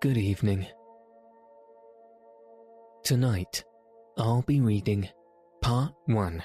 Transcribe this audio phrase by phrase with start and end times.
[0.00, 0.64] Good evening.
[3.02, 3.64] Tonight,
[4.16, 5.08] I'll be reading
[5.60, 6.40] Part 1,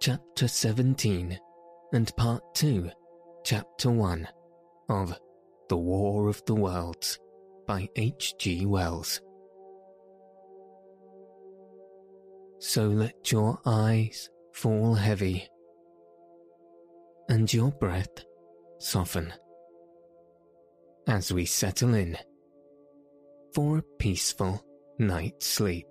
[0.00, 1.38] Chapter 17,
[1.92, 2.90] and Part 2,
[3.44, 4.26] Chapter 1
[4.88, 5.14] of
[5.68, 7.18] The War of the Worlds
[7.66, 8.64] by H.G.
[8.64, 9.20] Wells.
[12.60, 15.46] So let your eyes fall heavy
[17.28, 18.24] and your breath
[18.78, 19.34] soften
[21.06, 22.16] as we settle in
[23.56, 24.62] for a peaceful
[24.98, 25.86] night's sleep.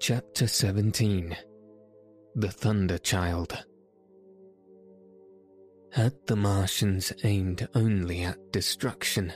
[0.00, 1.36] Chapter 17
[2.34, 3.62] The Thunder Child
[5.92, 9.34] Had the Martians aimed only at destruction,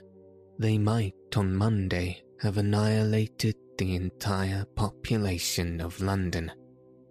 [0.59, 6.51] they might on Monday have annihilated the entire population of London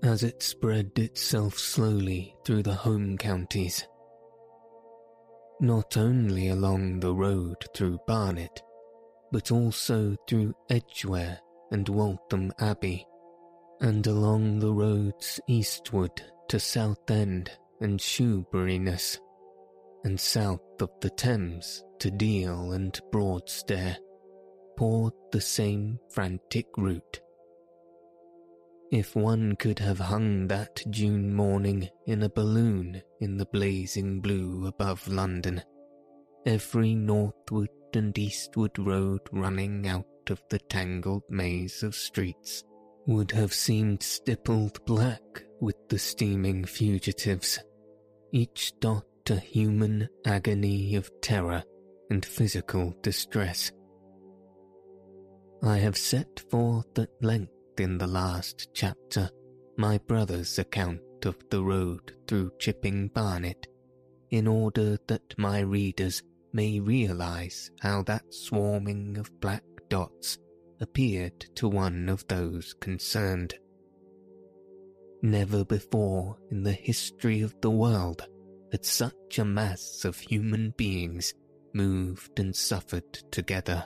[0.04, 3.86] as it spread itself slowly through the home counties.
[5.60, 8.62] Not only along the road through Barnet,
[9.32, 11.40] but also through Edgware
[11.72, 13.06] and Waltham Abbey,
[13.82, 19.20] and along the roads eastward to Southend and Shoeburyness,
[20.06, 23.98] and south of the Thames to Deal and Broadstairs,
[24.78, 27.20] poured the same frantic route
[28.92, 34.66] if one could have hung that June morning in a balloon in the blazing blue
[34.68, 35.62] above London,
[36.46, 42.64] every northward and eastward road running out of the tangled maze of streets
[43.06, 47.60] would have seemed stippled black with the steaming fugitives,
[48.32, 51.64] each dot a human agony of terror
[52.10, 53.72] and physical distress.
[55.62, 59.30] I have set forth at length in the last chapter
[59.78, 63.68] my brother's account of the road through Chipping Barnet,
[64.30, 70.38] in order that my readers may realize how that swarming of black dots
[70.82, 73.56] appeared to one of those concerned.
[75.22, 78.28] Never before in the history of the world
[78.72, 81.34] had such a mass of human beings
[81.74, 83.86] moved and suffered together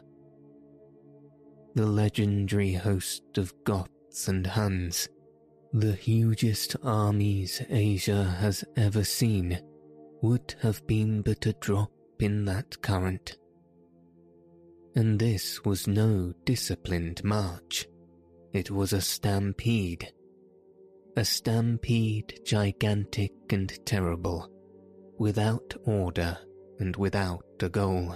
[1.76, 5.10] the legendary host of Goths and Huns,
[5.74, 9.60] the hugest armies Asia has ever seen,
[10.22, 13.38] would have been but a drop in that current.
[14.96, 17.88] And this was no disciplined march.
[18.54, 20.14] It was a stampede.
[21.18, 24.48] A stampede gigantic and terrible,
[25.18, 26.38] without order
[26.80, 28.16] and without a goal.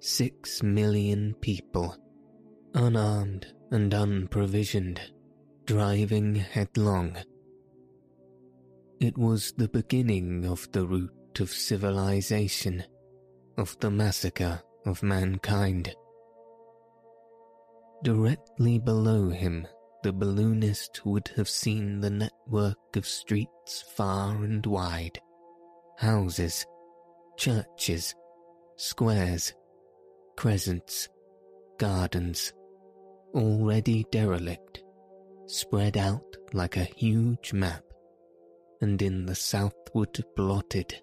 [0.00, 1.96] Six million people
[2.76, 5.00] unarmed and unprovisioned,
[5.64, 7.16] driving headlong.
[9.00, 12.84] It was the beginning of the route of civilization,
[13.56, 15.94] of the massacre of mankind.
[18.02, 19.66] Directly below him,
[20.02, 25.18] the balloonist would have seen the network of streets far and wide,
[25.96, 26.66] houses,
[27.38, 28.14] churches,
[28.76, 29.54] squares,
[30.36, 31.08] crescents,
[31.78, 32.52] gardens,
[33.36, 34.82] already derelict,
[35.46, 37.84] spread out like a huge map,
[38.80, 41.00] and in the southward blotted.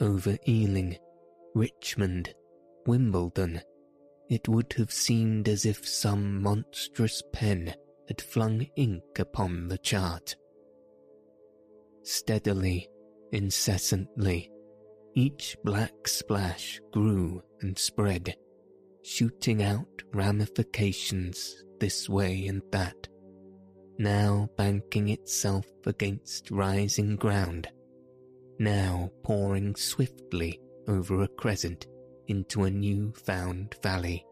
[0.00, 0.98] Over Ealing,
[1.54, 2.34] Richmond,
[2.86, 3.60] Wimbledon,
[4.28, 7.74] it would have seemed as if some monstrous pen
[8.08, 10.34] had flung ink upon the chart.
[12.02, 12.88] Steadily,
[13.30, 14.50] incessantly,
[15.14, 18.34] each black splash grew and spread,
[19.02, 23.08] shooting out ramifications this way and that,
[23.98, 27.68] now banking itself against rising ground,
[28.58, 31.86] now pouring swiftly over a crescent
[32.28, 34.24] into a new found valley.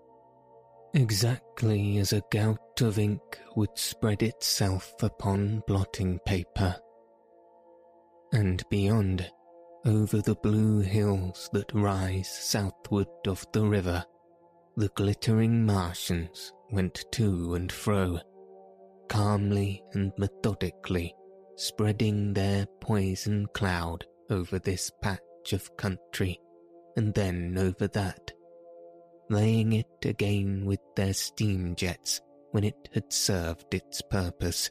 [0.95, 3.21] Exactly as a gout of ink
[3.55, 6.77] would spread itself upon blotting paper.
[8.33, 9.31] And beyond,
[9.85, 14.05] over the blue hills that rise southward of the river,
[14.81, 18.19] the glittering Martians went to and fro,
[19.11, 21.15] calmly and methodically
[21.57, 26.41] spreading their poison cloud over this patch of country
[26.97, 28.33] and then over that,
[29.29, 32.23] laying it again with their steam jets
[32.53, 34.71] when it had served its purpose,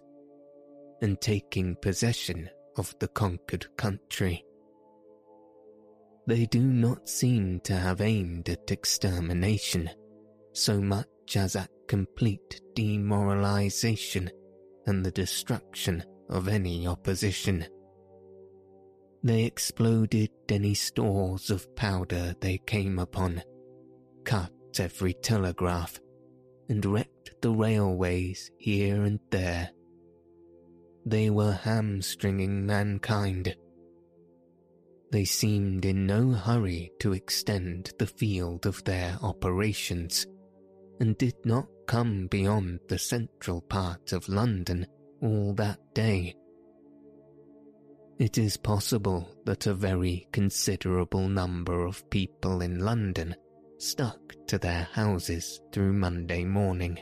[1.04, 4.44] and taking possession of the conquered country.
[6.26, 9.90] They do not seem to have aimed at extermination
[10.60, 14.30] so much as at complete demoralization
[14.86, 17.66] and the destruction of any opposition.
[19.24, 23.44] They exploded any stores of powder they came upon,
[24.24, 26.00] cut every telegraph,
[26.70, 29.72] and wrecked the railways here and there.
[31.06, 33.56] They were hamstringing mankind.
[35.12, 40.28] They seemed in no hurry to extend the field of their operations,
[41.00, 44.86] and did not come beyond the central part of London
[45.22, 46.36] all that day.
[48.20, 53.36] It is possible that a very considerable number of people in London
[53.78, 57.00] stuck to their houses through Monday morning.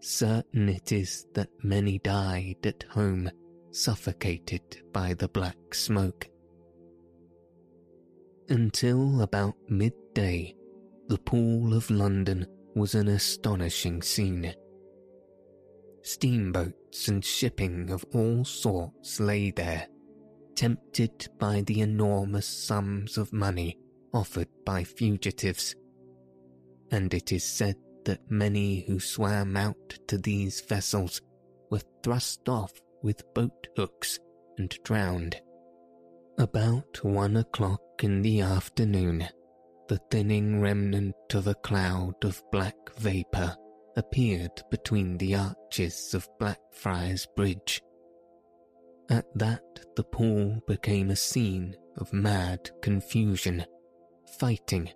[0.00, 3.30] Certain it is that many died at home,
[3.70, 6.28] suffocated by the black smoke.
[8.48, 10.56] Until about midday,
[11.06, 14.54] the Pool of London was an astonishing scene.
[16.02, 19.86] Steamboats and shipping of all sorts lay there,
[20.56, 23.78] tempted by the enormous sums of money
[24.12, 25.74] offered by fugitives.
[26.90, 31.20] And it is said that many who swam out to these vessels
[31.70, 32.72] were thrust off
[33.02, 34.18] with boat hooks
[34.58, 35.40] and drowned.
[36.38, 39.28] About one o'clock in the afternoon,
[39.92, 43.54] the thinning remnant of a cloud of black vapour
[43.98, 47.82] appeared between the arches of Blackfriars Bridge.
[49.10, 49.60] At that,
[49.94, 53.66] the pool became a scene of mad confusion,
[54.38, 54.88] fighting,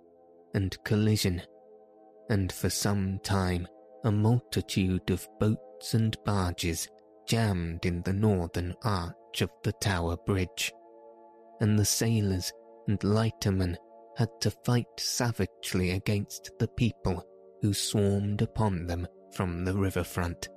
[0.55, 1.43] and collision,
[2.31, 3.69] and for some time
[4.05, 6.89] a multitude of boats and barges
[7.29, 10.73] jammed in the northern arch of the Tower Bridge,
[11.61, 12.51] and the sailors
[12.89, 13.77] and lightermen
[14.17, 17.25] had to fight savagely against the people
[17.63, 20.49] who swarmed upon them from the riverfront.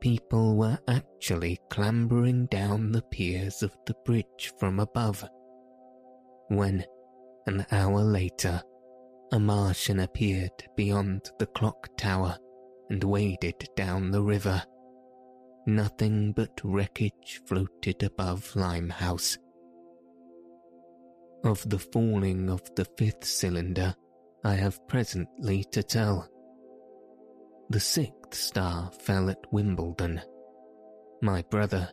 [0.00, 5.22] People were actually clambering down the piers of the bridge from above.
[6.48, 6.84] When,
[7.46, 8.62] an hour later,
[9.32, 12.38] a Martian appeared beyond the clock tower
[12.88, 14.62] and waded down the river.
[15.66, 19.36] Nothing but wreckage floated above Limehouse.
[21.42, 23.94] Of the falling of the fifth cylinder,
[24.44, 26.28] I have presently to tell.
[27.70, 30.20] The sixth star fell at Wimbledon.
[31.22, 31.90] My brother,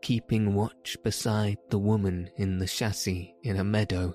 [0.00, 4.14] keeping watch beside the woman in the chassis in a meadow,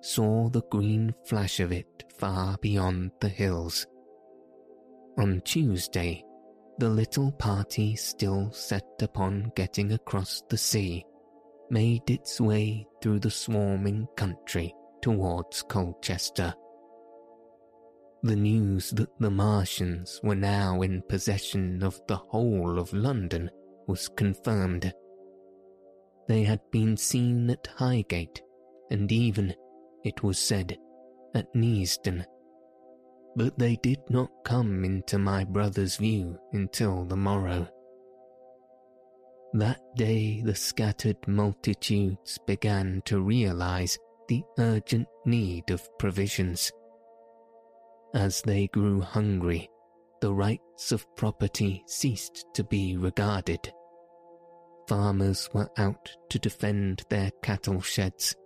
[0.00, 3.84] saw the green flash of it far beyond the hills.
[5.18, 6.24] On Tuesday,
[6.78, 11.04] the little party still set upon getting across the sea
[11.74, 14.72] made its way through the swarming country
[15.02, 16.54] towards Colchester
[18.24, 23.50] the news that the Martians were now in possession of the whole of London
[23.86, 24.90] was confirmed.
[26.26, 28.40] They had been seen at Highgate,
[28.90, 29.54] and even,
[30.04, 30.78] it was said,
[31.34, 32.24] at Neasden.
[33.36, 37.68] But they did not come into my brother's view until the morrow.
[39.54, 46.70] That day the scattered multitudes began to realize the urgent need of provisions
[48.14, 49.68] as they grew hungry,
[50.20, 53.72] the rights of property ceased to be regarded.
[54.88, 58.36] Farmers were out to defend their cattle sheds,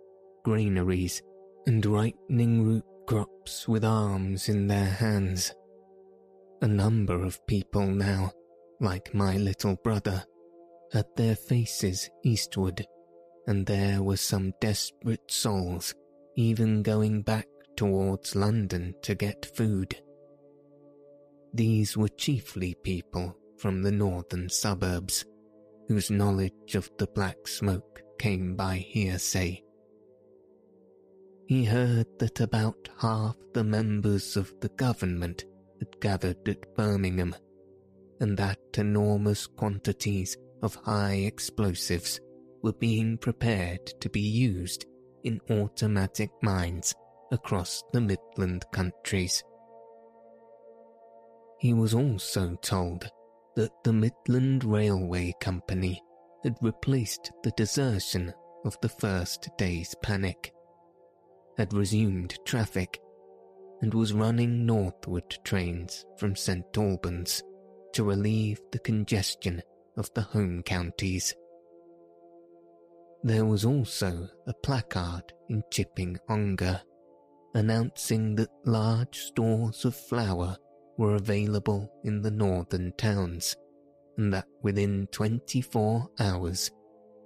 [0.43, 1.21] granaries,
[1.67, 5.53] and ripening root crops with arms in their hands.
[6.61, 8.31] A number of people now,
[8.79, 10.23] like my little brother,
[10.93, 12.85] had their faces eastward,
[13.47, 15.93] and there were some desperate souls
[16.35, 19.95] even going back towards London to get food.
[21.53, 25.25] These were chiefly people from the northern suburbs,
[25.87, 29.63] whose knowledge of the black smoke came by hearsay.
[31.47, 35.45] He heard that about half the members of the government
[35.79, 37.35] had gathered at Birmingham,
[38.19, 42.19] and that enormous quantities of high explosives
[42.61, 44.85] were being prepared to be used
[45.23, 46.93] in automatic mines
[47.31, 49.43] across the Midland countries.
[51.59, 53.09] He was also told
[53.55, 56.01] that the Midland Railway Company
[56.43, 58.33] had replaced the desertion
[58.65, 60.53] of the first day's panic,
[61.57, 62.99] had resumed traffic,
[63.81, 66.65] and was running northward trains from St.
[66.77, 67.43] Albans
[67.93, 69.61] to relieve the congestion
[69.99, 71.35] of the home counties.
[73.21, 76.81] There was also a placard in Chipping Ongar
[77.53, 80.55] announcing that large stores of flour
[80.97, 83.55] were available in the northern towns
[84.17, 86.71] and that within 24 hours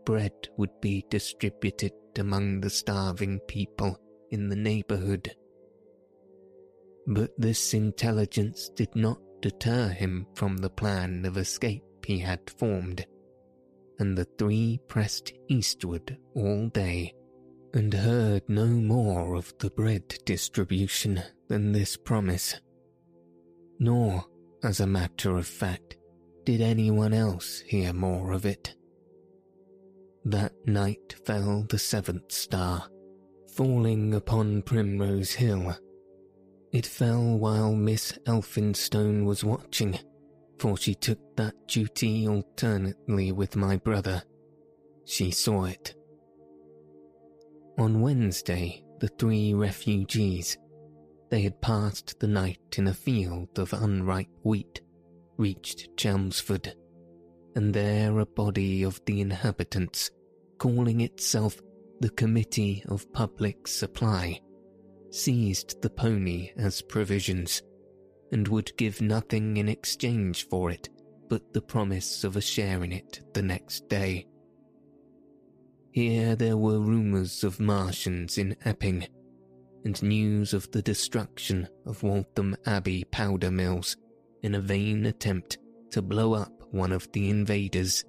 [0.06, 4.00] bread would be distributed among the starving people
[4.32, 5.36] in the neighbourhood.
[7.06, 13.06] But this intelligence did not deter him from the plan of escape he had formed,
[14.00, 17.14] and the three pressed eastward all day
[17.74, 22.60] and heard no more of the bread distribution than this promise.
[23.80, 24.26] Nor,
[24.64, 25.98] as a matter of fact,
[26.46, 28.76] did anyone else hear more of it.
[30.26, 32.88] That night fell the seventh star,
[33.56, 35.76] falling upon Primrose Hill.
[36.72, 40.00] It fell while Miss Elphinstone was watching,
[40.64, 44.24] for she took that duty alternately with my brother.
[45.04, 45.94] She saw it.
[47.78, 50.58] On Wednesday, the three refugees,
[51.30, 54.80] they had passed the night in a field of unripe wheat,
[55.36, 56.74] reached Chelmsford,
[57.56, 60.12] and there a body of the inhabitants,
[60.60, 61.60] calling itself
[62.00, 64.40] the Committee of Public Supply,
[65.10, 67.64] seized the pony as provisions,
[68.34, 70.90] and would give nothing in exchange for it
[71.30, 74.28] but the promise of a share in it the next day.
[75.92, 79.08] Here there were rumours of Martians in Epping,
[79.86, 83.98] and news of the destruction of Waltham Abbey powder mills
[84.42, 85.58] in a vain attempt
[85.92, 88.04] to blow up one of the invaders.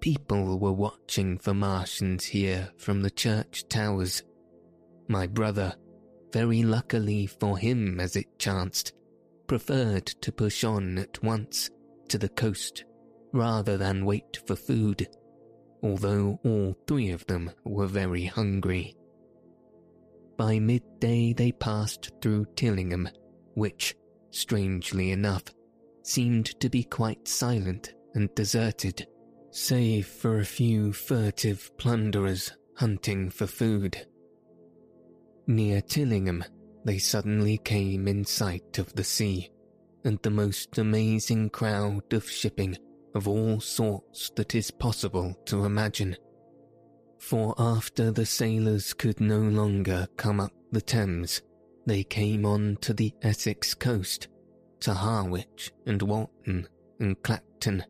[0.00, 4.22] People were watching for Martians here from the church towers.
[5.08, 5.74] My brother,
[6.32, 8.92] very luckily for him as it chanced,
[9.46, 11.70] preferred to push on at once
[12.08, 12.84] to the coast
[13.32, 15.08] rather than wait for food
[15.82, 18.94] although all three of them were very hungry.
[20.36, 23.08] By midday they passed through Tillingham,
[23.54, 23.94] which,
[24.30, 25.44] strangely enough,
[26.02, 29.06] seemed to be quite silent and deserted,
[29.50, 34.06] save for a few furtive plunderers hunting for food.
[35.46, 36.44] Near Tillingham,
[36.84, 39.50] they suddenly came in sight of the sea,
[40.04, 42.76] and the most amazing crowd of shipping
[43.14, 46.16] of all sorts that is possible to imagine.
[47.18, 51.42] For after the sailors could no longer come up the Thames,
[51.86, 54.28] they came on to the Essex coast,
[54.80, 56.68] to Harwich and Walton
[57.00, 57.84] and Clacton,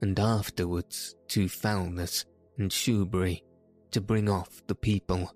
[0.00, 2.24] and afterwards to Foulness
[2.56, 3.42] and Shoebury
[3.90, 5.32] to bring off the people.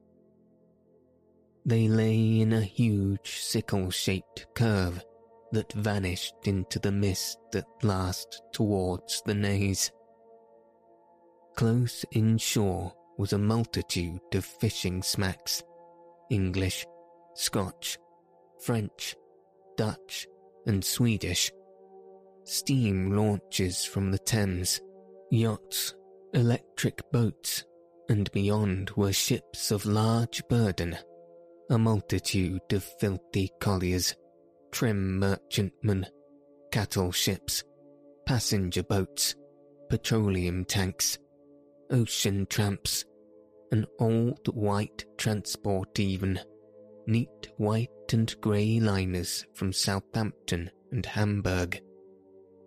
[1.65, 5.05] They lay in a huge sickle shaped curve
[5.53, 9.93] that vanished into the mist at last towards the Naze.
[11.55, 15.63] Close inshore was a multitude of fishing smacks
[16.31, 16.87] English,
[17.35, 17.99] Scotch,
[18.65, 19.15] French,
[19.77, 20.27] Dutch,
[20.67, 21.53] and Swedish.
[22.45, 24.81] Steam launches from the Thames,
[25.31, 25.95] yachts,
[26.33, 27.65] electric boats,
[28.09, 30.97] and beyond were ships of large burden,
[31.71, 34.15] a multitude of filthy colliers
[34.73, 36.07] trim merchantmen,
[36.73, 37.63] cattle ships,
[38.27, 39.37] passenger boats,
[39.89, 41.19] petroleum tanks,
[41.91, 43.05] ocean tramps,
[43.71, 46.41] an old white transport even,
[47.07, 51.81] neat white and grey liners from Southampton and Hamburg,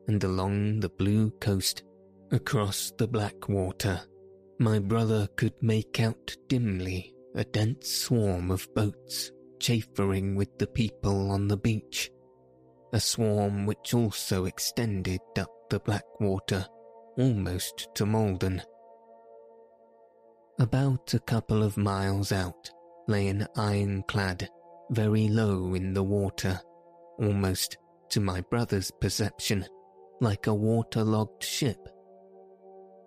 [0.07, 1.83] and along the blue coast,
[2.31, 3.99] across the black water,
[4.59, 11.32] my brother could make out dimly a dense swarm of boats chaffering with the people
[11.32, 12.12] on the beach,
[12.94, 16.65] a swarm which also extended up the Blackwater
[17.18, 18.62] almost to Maldon.
[20.60, 22.70] About a couple of miles out
[23.08, 24.50] lay an ironclad
[24.92, 26.60] very low in the water,
[27.20, 27.77] almost,
[28.10, 29.65] to my brother's perception,
[30.22, 31.80] like a waterlogged ship.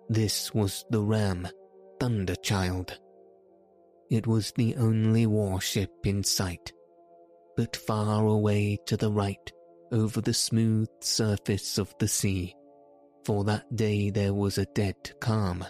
[0.09, 1.47] This was the ram,
[1.99, 2.99] Thunder Child.
[4.09, 6.73] It was the only warship in sight,
[7.55, 9.51] but far away to the right
[9.91, 12.55] over the smooth surface of the sea,
[13.23, 15.63] for that day there was a dead calm,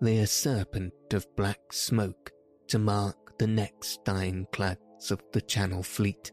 [0.00, 2.30] lay a serpent of black smoke
[2.68, 6.32] to mark the next ironclads of the Channel fleet,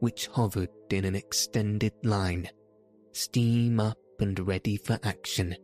[0.00, 2.50] which hovered in an extended line,
[3.12, 5.56] steam up and ready for action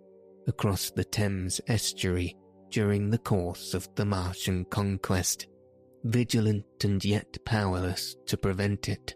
[0.49, 2.35] across the Thames estuary
[2.73, 5.47] during the course of the Martian conquest,
[6.05, 9.14] vigilant and yet powerless to prevent it.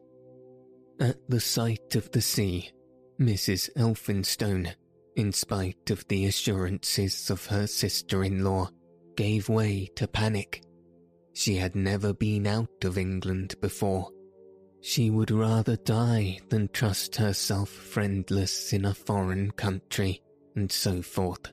[1.00, 2.70] At the sight of the sea,
[3.18, 3.70] Mrs.
[3.76, 4.74] Elphinstone,
[5.16, 8.70] in spite of the assurances of her sister in law,
[9.16, 10.62] gave way to panic.
[11.32, 14.10] She had never been out of England before.
[14.82, 20.22] She would rather die than trust herself friendless in a foreign country,
[20.54, 21.52] and so forth.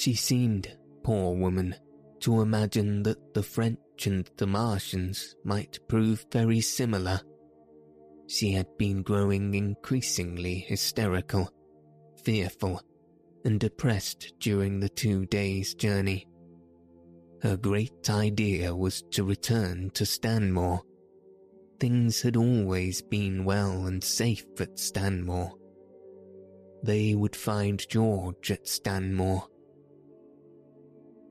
[0.00, 1.74] She seemed, poor woman,
[2.20, 7.20] to imagine that the French and the Martians might prove very similar.
[8.26, 11.50] She had been growing increasingly hysterical,
[12.24, 12.80] fearful,
[13.44, 16.26] and depressed during the two days' journey.
[17.42, 20.80] Her great idea was to return to Stanmore.
[21.78, 25.52] Things had always been well and safe at Stanmore.
[26.82, 29.46] They would find George at Stanmore.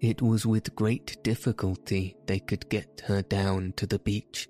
[0.01, 4.48] It was with great difficulty they could get her down to the beach,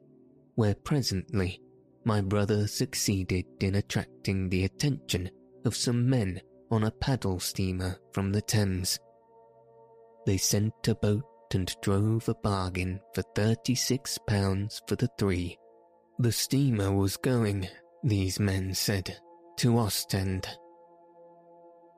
[0.56, 1.62] where presently
[2.03, 5.29] my brother succeeded in attracting the attention
[5.65, 6.41] of some men
[6.72, 9.00] on a paddle steamer from the Thames.
[10.25, 15.58] They sent a boat and drove a bargain for £36 for the three.
[16.20, 17.68] The steamer was going,
[18.03, 19.18] these men said,
[19.58, 20.48] to Ostend.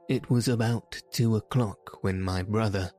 [0.08, 2.91] It was about two o'clock when my brother,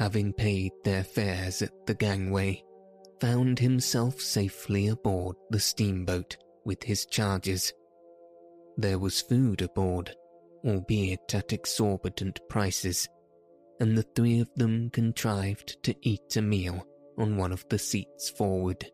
[0.00, 2.64] having paid their fares at the gangway,
[3.20, 7.74] found himself safely aboard the steamboat with his charges.
[8.78, 10.16] There was food aboard,
[10.64, 13.06] albeit at exorbitant prices,
[13.78, 16.82] and the three of them contrived to eat a meal
[17.18, 18.90] on one of the seats forward.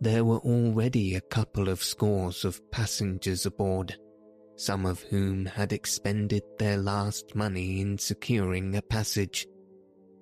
[0.00, 3.96] There were already a couple of scores of passengers aboard,
[4.58, 9.46] some of whom had expended their last money in securing a passage,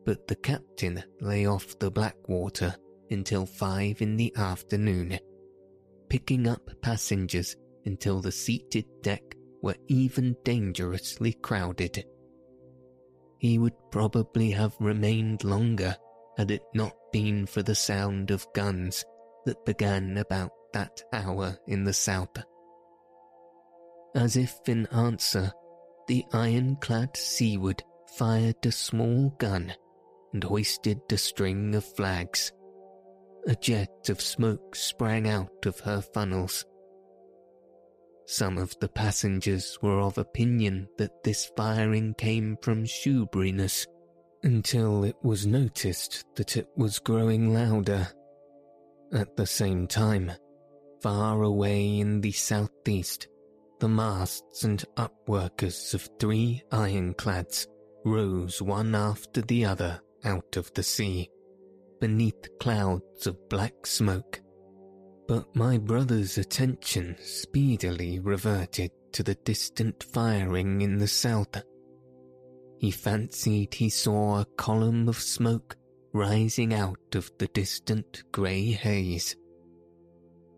[0.05, 2.75] but the captain lay off the Blackwater
[3.11, 5.19] until five in the afternoon,
[6.09, 7.57] picking up passengers
[7.87, 9.23] until the seated deck
[9.63, 12.05] were even dangerously crowded.
[13.39, 15.97] He would probably have remained longer
[16.37, 19.03] had it not been for the sound of guns
[19.47, 22.37] that began about that hour in the south.
[24.17, 25.53] As if in answer,
[26.09, 27.85] the ironclad Seaward
[28.17, 29.73] fired a small gun
[30.33, 32.51] and hoisted a string of flags.
[33.47, 36.65] A jet of smoke sprang out of her funnels
[38.29, 43.87] some of the passengers were of opinion that this firing came from Shoeburyness,
[44.43, 48.09] until it was noticed that it was growing louder.
[49.13, 50.33] At the same time,
[51.01, 53.29] far away in the southeast,
[53.81, 57.67] the masts and upperworks of three ironclads
[58.05, 61.31] rose one after the other out of the sea,
[62.01, 64.41] beneath clouds of black smoke
[65.27, 71.63] but my brother's attention speedily reverted to the distant firing in the south.
[72.79, 75.77] He fancied he saw a column of smoke
[76.13, 79.35] rising out of the distant grey haze.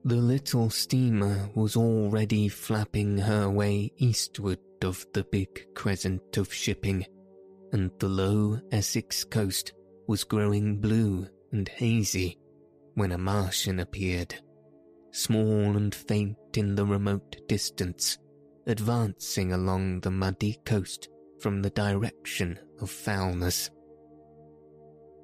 [0.08, 7.04] The little steamer was already flapping her way eastward of the big crescent of shipping,
[7.74, 9.74] and the low Essex coast
[10.06, 12.38] was growing blue and hazy
[12.94, 14.34] when a Martian appeared
[15.10, 18.16] small and faint in the remote distance,
[18.66, 23.68] advancing along the muddy coast from the direction of Foulness.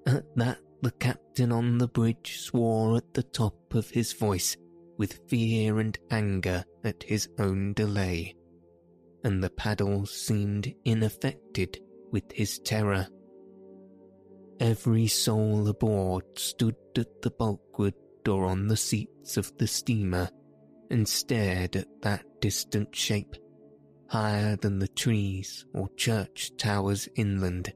[0.07, 4.59] At that the captain on the bridge swore at the top of his voice
[4.97, 8.35] with fear and anger at his own delay,
[9.25, 11.81] and the paddles seemed unaffected
[12.11, 13.07] with his terror.
[14.61, 17.95] Every soul aboard stood at the bulkhead
[18.29, 20.31] or on the seats of the steamer
[20.91, 23.35] and stared at that distant shape,
[24.09, 27.73] higher than the trees or church towers inland,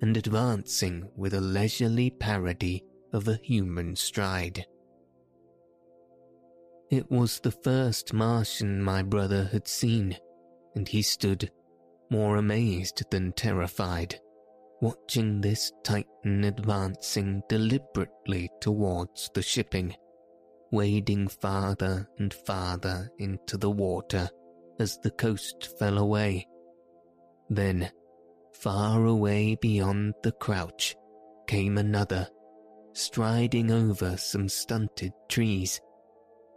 [0.00, 4.64] and advancing with a leisurely parody of a human stride.
[6.90, 10.16] It was the first Martian my brother had seen,
[10.76, 11.50] and he stood,
[12.10, 14.20] more amazed than terrified,
[14.80, 19.96] watching this Titan advancing deliberately towards the shipping,
[20.70, 24.28] wading farther and farther into the water
[24.78, 26.46] as the coast fell away.
[27.50, 27.90] Then,
[28.52, 30.94] far away beyond the Crouch,
[31.48, 32.28] came another,
[32.92, 35.80] striding over some stunted trees,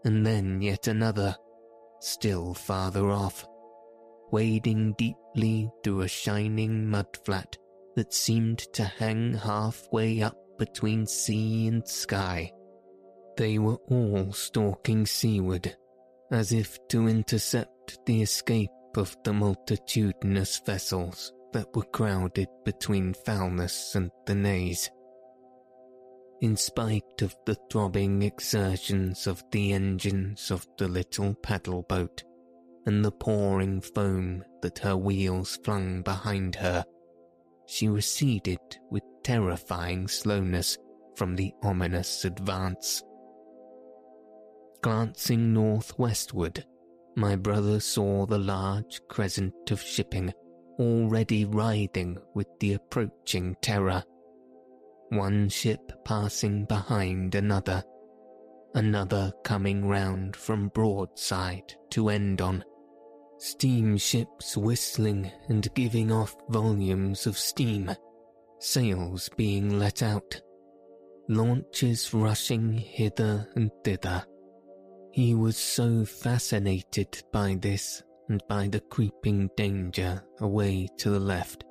[0.05, 1.35] and then yet another,
[1.99, 3.45] still farther off,
[4.31, 7.57] wading deeply through a shining mudflat
[7.95, 12.51] that seemed to hang halfway up between sea and sky.
[13.37, 15.75] They were all stalking seaward,
[16.31, 23.95] as if to intercept the escape of the multitudinous vessels that were crowded between Foulness
[23.95, 24.89] and the Naze.
[26.41, 32.23] In spite of the throbbing exertions of the engines of the little paddle boat
[32.85, 36.85] and the pouring foam that her wheels flung behind her,
[37.65, 40.77] she receded with terrifying slowness
[41.15, 43.03] from the ominous advance.
[44.81, 46.65] Glancing northwestward,
[47.17, 50.31] my brother saw the large crescent of shipping
[50.79, 54.01] already writhing with the approaching terror.
[55.09, 57.83] One ship passing behind another,
[58.75, 62.63] another coming round from broadside to end on,
[63.39, 67.89] steamships whistling and giving off volumes of steam,
[68.59, 70.39] sails being let out,
[71.27, 74.23] launches rushing hither and thither.
[75.11, 81.63] He was so fascinated by this and by the creeping danger away to the left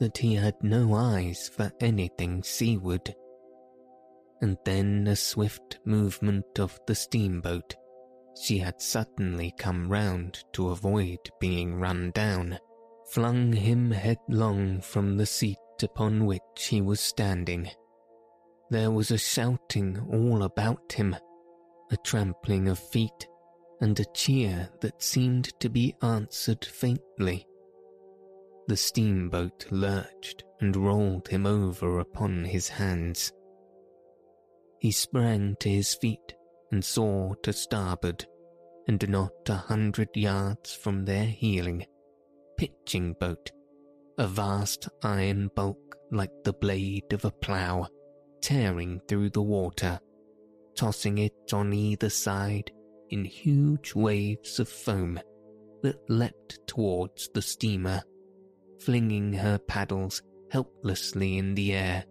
[0.00, 3.14] that he had no eyes for anything seaward.
[4.40, 7.74] And then a swift movement of the steamboat.
[8.40, 12.58] She had suddenly come round to avoid being run down,
[13.10, 17.70] flung him headlong from the seat upon which he was standing.
[18.70, 21.14] There was a shouting all about him,
[21.90, 23.28] a trampling of feet,
[23.80, 27.46] and a cheer that seemed to be answered faintly.
[28.66, 33.32] The steamboat lurched and rolled him over upon his hands.
[34.78, 36.34] He sprang to his feet
[36.70, 38.26] and saw to starboard,
[38.88, 41.86] and not a hundred yards from their heeling,
[42.56, 43.50] pitching boat,
[44.18, 47.86] a vast iron bulk like the blade of a plough,
[48.40, 50.00] tearing through the water,
[50.74, 52.70] tossing it on either side
[53.10, 55.20] in huge waves of foam
[55.82, 58.02] that leapt towards the steamer,
[58.80, 62.04] flinging her paddles helplessly in the air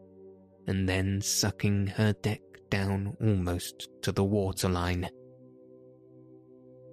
[0.67, 5.09] and then sucking her deck down almost to the waterline.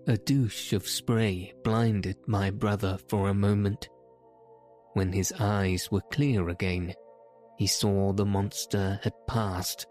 [0.06, 3.88] A douche of spray blinded my brother for a moment.
[4.94, 6.94] When his eyes were clear again,
[7.59, 9.87] he saw the monster had passed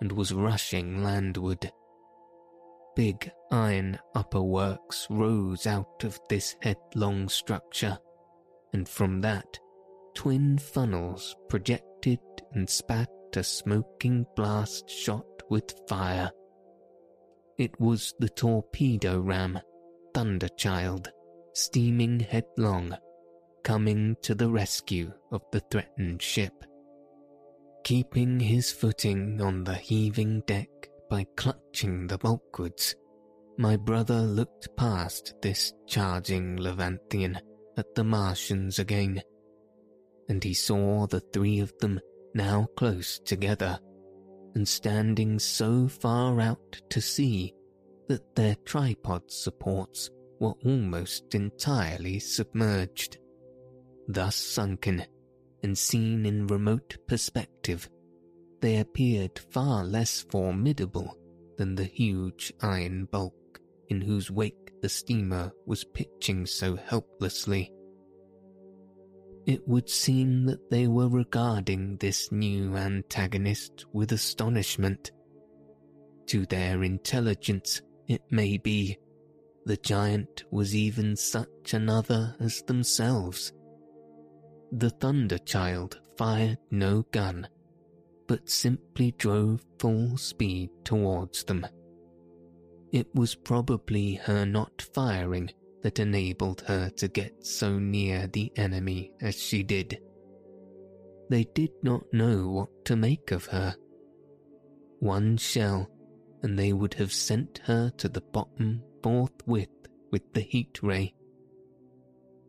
[0.00, 1.70] and was rushing landward.
[2.96, 7.98] Big iron upper works rose out of this headlong structure,
[8.72, 9.58] and from that,
[10.14, 12.20] twin funnels projected
[12.52, 16.30] and spat a smoking blast shot with fire.
[17.58, 19.60] It was the torpedo ram,
[20.14, 21.12] Thunder Child,
[21.52, 22.96] steaming headlong,
[23.62, 26.52] coming to the rescue of the threatened ship.
[27.84, 30.68] Keeping his footing on the heaving deck
[31.08, 32.94] by clutching the bulwarks,
[33.58, 37.38] my brother looked past this charging leviathan
[37.76, 39.22] at the Martians again,
[40.28, 42.00] and he saw the three of them
[42.34, 43.78] now close together
[44.54, 47.54] and standing so far out to sea
[48.08, 53.18] that their tripod supports were almost entirely submerged.
[54.08, 55.04] Thus sunken
[55.62, 57.88] and seen in remote perspective,
[58.60, 61.16] they appeared far less formidable
[61.56, 67.72] than the huge iron bulk in whose wake the steamer was pitching so helplessly.
[69.46, 75.12] It would seem that they were regarding this new antagonist with astonishment.
[76.26, 78.98] To their intelligence, it may be,
[79.64, 83.52] the giant was even such another as themselves.
[84.72, 87.48] The Thunder Child fired no gun
[88.30, 91.66] but simply drove full speed towards them.
[92.92, 95.50] It was probably her not firing
[95.82, 100.00] that enabled her to get so near the enemy as she did.
[101.28, 103.76] They did not know what to make of her.
[104.98, 105.88] One shell,
[106.42, 109.68] and they would have sent her to the bottom forthwith
[110.10, 111.14] with the heat ray.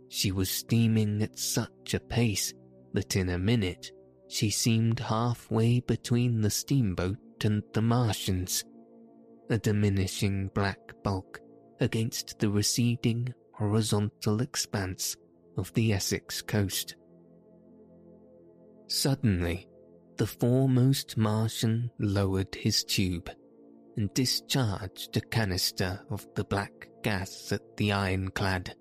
[0.09, 2.53] She was steaming at such a pace
[2.93, 3.91] that in a minute
[4.27, 8.63] she seemed halfway between the steamboat and the Martians,
[9.51, 11.41] a diminishing black bulk
[11.81, 15.17] against the receding horizontal expanse
[15.57, 16.95] of the Essex coast.
[18.87, 19.67] Suddenly,
[20.17, 23.29] the foremost Martian lowered his tube
[23.97, 28.75] and discharged a canister of the black gas at the ironclad.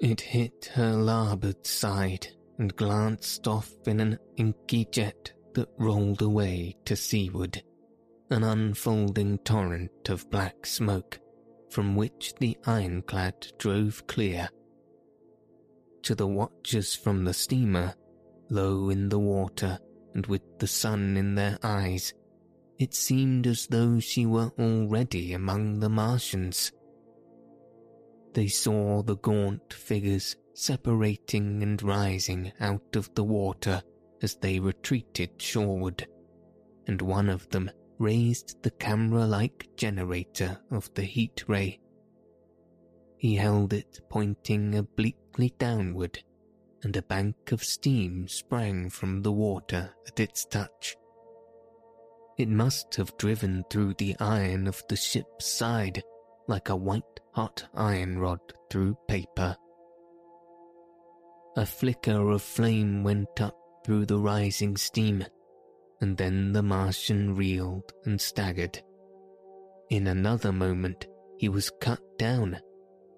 [0.00, 2.26] It hit her larboard side
[2.58, 7.62] and glanced off in an inky jet that rolled away to seaward,
[8.34, 11.20] an unfolding torrent of black smoke
[11.70, 14.48] from which the ironclad drove clear.
[16.02, 17.94] To the watchers from the steamer,
[18.50, 19.78] low in the water
[20.14, 22.12] and with the sun in their eyes,
[22.80, 26.72] it seemed as though she were already among the Martians.
[28.32, 33.80] They saw the gaunt figures separating and rising out of the water
[34.22, 36.08] as they retreated shoreward,
[36.88, 37.70] and one of them
[38.04, 41.80] raised the camera like generator of the heat ray.
[43.16, 46.22] He held it pointing obliquely downward,
[46.82, 50.96] and a bank of steam sprang from the water at its touch.
[52.36, 56.02] It must have driven through the iron of the ship's side
[56.46, 58.40] like a white hot iron rod
[58.70, 59.56] through paper.
[61.56, 65.24] A flicker of flame went up through the rising steam,
[66.04, 68.78] and then the Martian reeled and staggered.
[69.88, 71.06] In another moment,
[71.38, 72.60] he was cut down,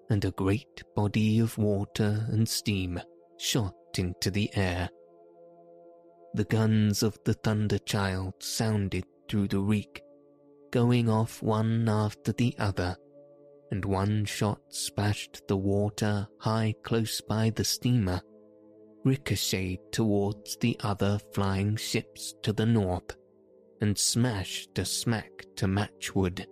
[0.09, 2.97] and a great body of water and steam
[3.37, 4.87] shot into the air.
[6.33, 10.01] The guns of the Thunder Child sounded through the reek,
[10.71, 12.95] going off one after the other,
[13.69, 18.21] and one shot splashed the water high close by the steamer,
[19.07, 23.15] ricocheted towards the other flying ships to the north,
[23.79, 26.45] and smashed a smack to matchwood.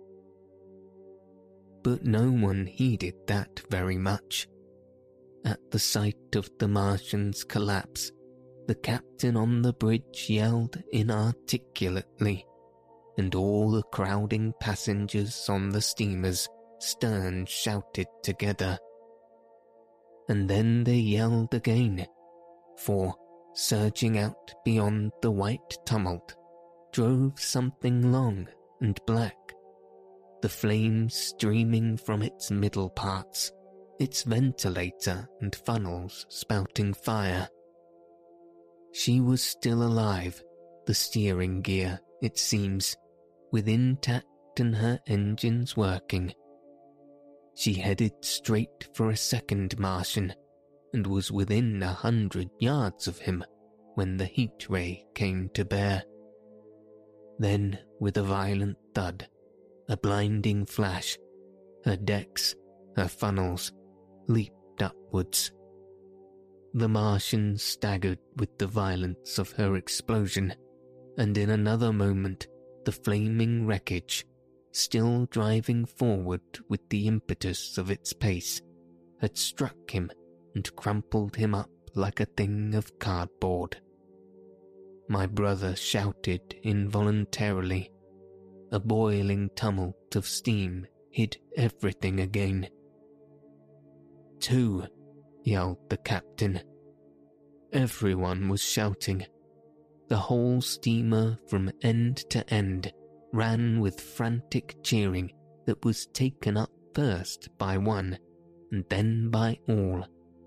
[1.82, 4.48] But no one heeded that very much.
[5.44, 8.10] At the sight of the Martian's collapse,
[8.66, 12.44] the captain on the bridge yelled inarticulately,
[13.18, 16.48] and all the crowding passengers on the steamer's
[16.80, 18.78] stern shouted together.
[20.28, 22.06] And then they yelled again,
[22.78, 23.14] for,
[23.54, 26.34] surging out beyond the white tumult,
[26.92, 28.46] drove something long
[28.80, 29.36] and black,
[30.42, 33.52] the flames streaming from its middle parts,
[33.98, 37.48] its ventilator and funnels spouting fire.
[38.92, 40.42] She was still alive,
[40.86, 42.96] the steering gear, it seems,
[43.52, 44.26] with intact
[44.58, 46.32] and her engines working
[47.56, 50.34] she headed straight for a second Martian
[50.96, 53.44] and was within a hundred yards of him
[53.96, 56.02] when the heat ray came to bear.
[57.38, 59.28] Then, with a violent thud,
[59.90, 61.18] a blinding flash,
[61.84, 62.54] her decks,
[62.96, 63.72] her funnels,
[64.26, 65.52] leaped upwards.
[66.72, 70.54] The Martian staggered with the violence of her explosion,
[71.18, 72.46] and in another moment
[72.86, 74.24] the flaming wreckage
[74.72, 78.62] still driving forward with the impetus of its pace,
[79.20, 80.10] had struck him
[80.56, 83.76] and crumpled him up like a thing of cardboard.
[85.06, 87.92] My brother shouted involuntarily.
[88.72, 92.68] A boiling tumult of steam hid everything again.
[94.40, 94.84] Two,
[95.44, 96.60] yelled the captain.
[97.72, 99.26] Everyone was shouting.
[100.08, 102.92] The whole steamer from end to end
[103.32, 105.32] ran with frantic cheering
[105.66, 108.18] that was taken up first by one
[108.72, 110.06] and then by all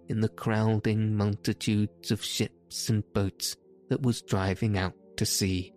[0.10, 3.56] in the crowding multitudes of ships and boats
[3.90, 5.74] that was driving out to sea.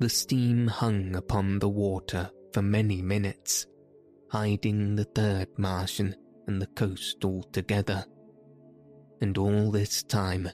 [0.00, 3.66] The steam hung upon the water for many minutes,
[4.30, 8.04] hiding the third Martian and the coast altogether.
[9.20, 10.50] And all this time,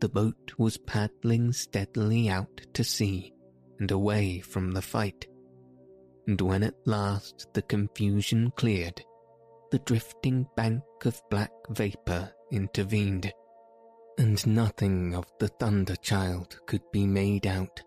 [0.00, 3.32] the boat was paddling steadily out to sea
[3.80, 5.26] and away from the fight.
[6.28, 9.02] And when at last the confusion cleared,
[9.72, 13.32] the drifting bank of black vapour intervened,
[14.18, 17.82] and nothing of the Thunder Child could be made out,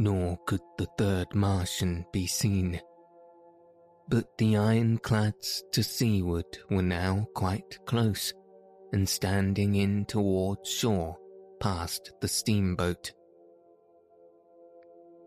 [0.00, 2.80] nor could the third Martian be seen.
[4.08, 8.34] But the ironclads to seaward were now quite close,
[8.92, 11.16] and standing in towards shore
[11.60, 13.12] past the steamboat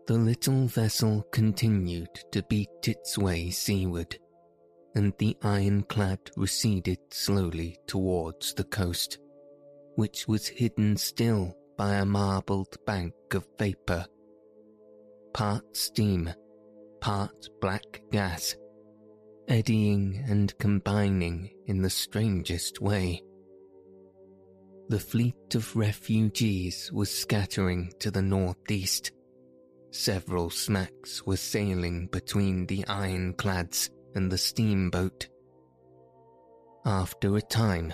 [0.08, 4.18] the little vessel continued to beat its way seaward,
[4.98, 9.20] and the ironclad receded slowly towards the coast,
[9.94, 14.04] which was hidden still by a marbled bank of vapour.
[15.32, 16.28] Part steam,
[17.00, 18.56] part black gas,
[19.46, 23.22] eddying and combining in the strangest way.
[24.88, 29.12] The fleet of refugees was scattering to the northeast,
[29.90, 35.28] Several smacks were sailing between the ironclads, and the steamboat.
[36.84, 37.92] After a time,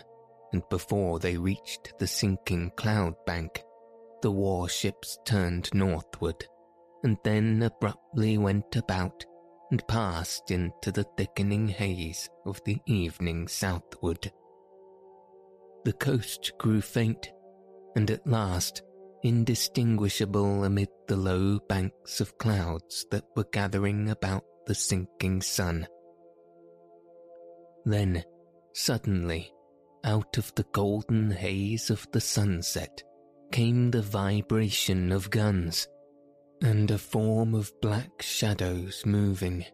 [0.53, 3.63] and before they reached the sinking cloud bank,
[4.23, 6.47] the warships turned northward,
[7.03, 9.25] and then abruptly went about
[9.71, 14.31] and passed into the thickening haze of the evening southward.
[15.85, 17.33] The coast grew faint,
[17.97, 18.83] and at last
[19.23, 25.87] indistinguishable amid the low banks of clouds that were gathering about the sinking sun.
[27.85, 28.25] Then,
[28.73, 29.53] suddenly,
[30.05, 33.03] out of the golden haze of the sunset
[33.53, 35.87] came the vibration of guns
[36.63, 39.65] and a form of black shadows moving.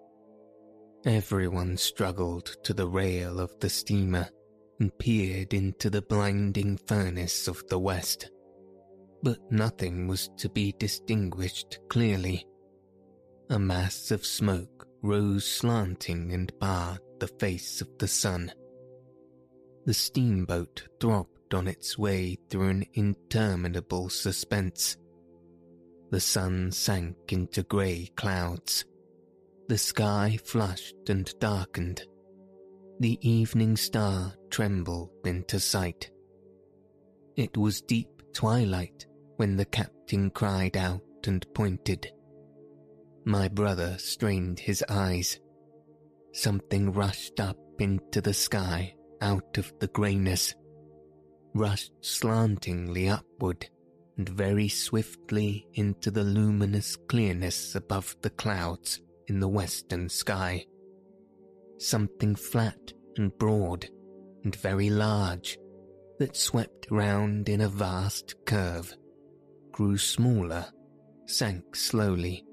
[1.05, 4.29] Everyone struggled to the rail of the steamer
[4.81, 8.31] and peered into the blinding furnace of the west
[9.23, 12.46] but nothing was to be distinguished clearly.
[13.51, 18.52] A mass of smoke rose slanting and barred the face of the sun.
[19.87, 24.96] The steamboat throbbed on its way through an interminable suspense.
[26.11, 28.85] The sun sank into grey clouds.
[29.68, 32.02] The sky flushed and darkened.
[32.98, 36.11] The evening star trembled into sight.
[37.37, 39.06] It was deep twilight
[39.37, 42.11] when the captain cried out and pointed.
[43.24, 45.38] My brother strained his eyes.
[46.33, 50.55] Something rushed up into the sky out of the greyness,
[51.55, 53.69] rushed slantingly upward
[54.16, 60.64] and very swiftly into the luminous clearness above the clouds in the western sky.
[61.79, 63.88] Something flat and broad
[64.45, 65.59] and very large
[66.19, 68.95] that swept round in a vast curve
[69.73, 70.66] grew smaller,
[71.27, 72.45] sank slowly,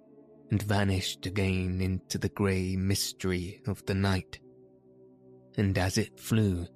[0.51, 4.39] and vanished again into the grey mystery of the night.
[5.57, 6.67] And as it flew,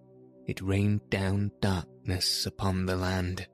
[0.48, 3.48] it rained down darkness upon the land.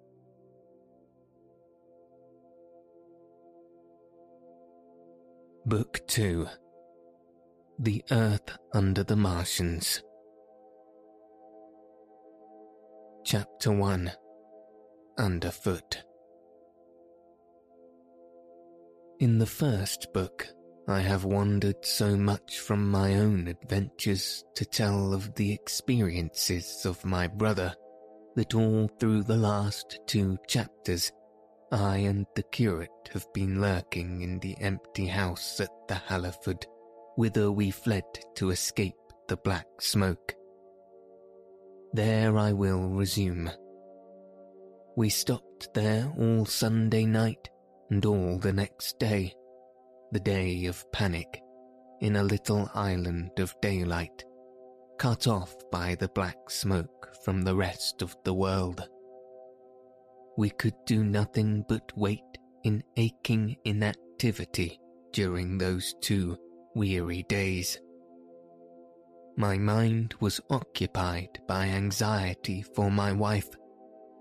[5.66, 6.48] Book 2
[7.80, 10.02] The Earth Under the Martians
[13.26, 14.12] Chapter 1
[15.18, 16.07] Underfoot
[19.20, 20.48] In the first book,
[20.88, 27.04] I have wandered so much from my own adventures to tell of the experiences of
[27.04, 27.74] my brother
[28.36, 31.12] that all through the last two chapters,
[31.72, 36.68] I and the curate have been lurking in the empty house at the Halliford,
[37.16, 38.04] whither we fled
[38.36, 38.94] to escape
[39.28, 40.36] the black smoke.
[41.92, 43.50] There I will resume.
[44.96, 47.50] We stopped there all Sunday night
[47.89, 49.34] and all the next day,
[50.12, 51.41] the day of panic,
[52.02, 54.23] in a little island of daylight,
[54.97, 58.88] cut off by the black smoke from the rest of the world.
[60.38, 62.19] We could do nothing but wait
[62.63, 64.80] in aching inactivity
[65.12, 66.38] during those two
[66.76, 67.80] weary days.
[69.36, 73.50] My mind was occupied by anxiety for my wife.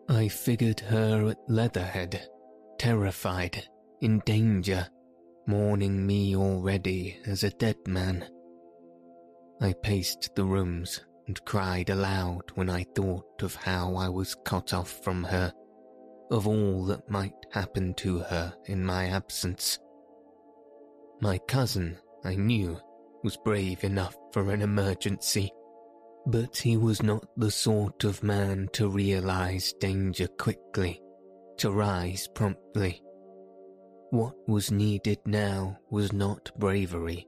[0.09, 2.29] I figured her at Leatherhead
[2.79, 3.65] terrified,
[4.01, 4.87] in danger,
[5.47, 8.29] mourning me already as a dead man.
[9.61, 14.73] I paced the rooms and cried aloud when I thought of how I was cut
[14.73, 15.53] off from her,
[16.31, 19.79] of all that might happen to her in my absence.
[21.21, 22.79] My cousin, I knew,
[23.25, 25.51] was brave enough for an emergency,
[26.27, 31.01] but he was not the sort of man to realize danger quickly
[31.59, 33.03] to rise promptly.
[34.11, 37.27] What was needed now was not bravery,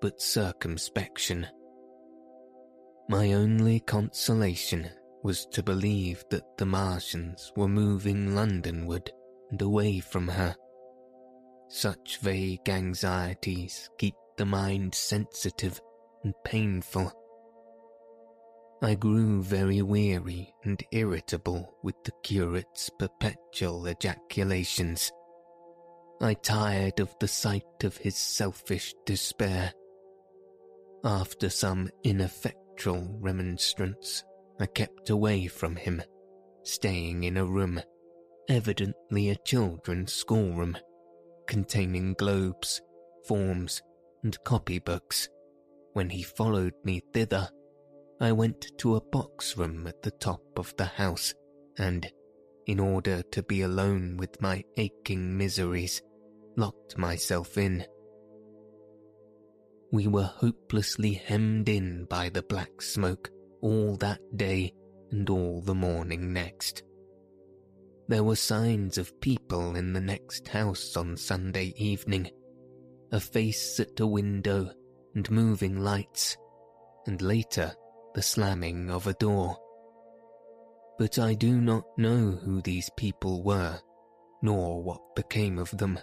[0.00, 1.46] but circumspection.
[3.08, 4.88] My only consolation
[5.22, 9.10] was to believe that the Martians were moving Londonward
[9.50, 10.54] and away from her.
[11.68, 15.80] Such vague anxieties keep the mind sensitive
[16.24, 17.12] and painful
[18.82, 25.12] I grew very weary and irritable with the curate's perpetual ejaculations.
[26.22, 29.74] I tired of the sight of his selfish despair.
[31.04, 34.24] After some ineffectual remonstrance,
[34.58, 36.02] I kept away from him,
[36.62, 37.82] staying in a room,
[38.48, 40.78] evidently a children's schoolroom,
[41.46, 42.80] containing globes,
[43.26, 43.82] forms,
[44.22, 45.28] and copybooks,
[45.92, 47.50] when he followed me thither
[48.20, 51.32] I went to a box room at the top of the house
[51.78, 52.06] and,
[52.66, 56.02] in order to be alone with my aching miseries,
[56.56, 57.86] locked myself in.
[59.90, 63.30] We were hopelessly hemmed in by the black smoke
[63.62, 64.74] all that day
[65.10, 66.82] and all the morning next.
[68.06, 72.30] There were signs of people in the next house on Sunday evening,
[73.12, 74.70] a face at a window
[75.14, 76.36] and moving lights,
[77.06, 77.72] and later
[78.14, 79.56] the slamming of a door.
[80.98, 83.80] But I do not know who these people were,
[84.42, 85.98] nor what became of them.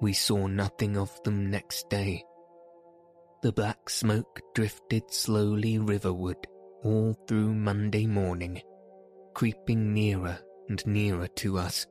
[0.00, 2.24] We saw nothing of them next day.
[3.42, 6.46] The black smoke drifted slowly riverward
[6.82, 8.60] all through Monday morning,
[9.34, 10.38] creeping nearer
[10.68, 11.86] and nearer to us,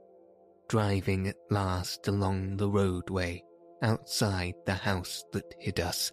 [0.68, 3.44] driving at last along the roadway
[3.82, 6.12] outside the house that hid us.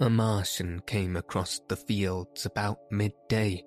[0.00, 3.64] A Martian came across the fields about midday,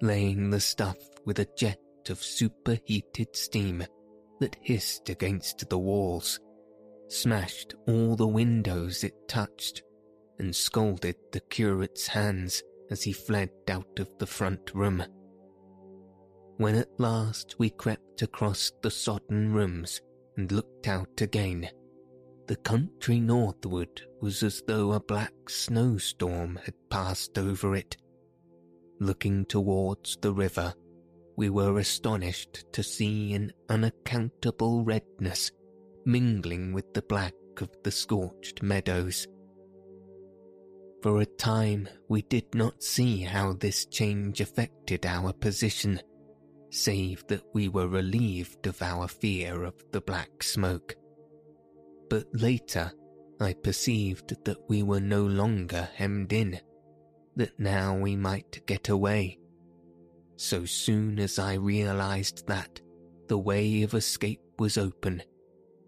[0.00, 0.96] laying the stuff
[1.26, 1.78] with a jet
[2.08, 3.84] of superheated steam
[4.40, 6.40] that hissed against the walls,
[7.08, 9.82] smashed all the windows it touched,
[10.38, 15.04] and scalded the curate's hands as he fled out of the front room.
[16.56, 20.00] When at last we crept across the sodden rooms
[20.36, 21.68] and looked out again,
[22.50, 27.96] the country northward was as though a black snowstorm had passed over it.
[28.98, 30.74] Looking towards the river,
[31.36, 35.52] we were astonished to see an unaccountable redness
[36.04, 39.28] mingling with the black of the scorched meadows.
[41.04, 46.00] For a time we did not see how this change affected our position,
[46.70, 50.96] save that we were relieved of our fear of the black smoke.
[52.10, 52.92] But later
[53.40, 56.60] I perceived that we were no longer hemmed in,
[57.36, 59.38] that now we might get away.
[60.36, 62.80] So soon as I realized that,
[63.28, 65.22] the way of escape was open,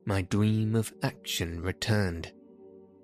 [0.06, 2.32] my dream of action returned.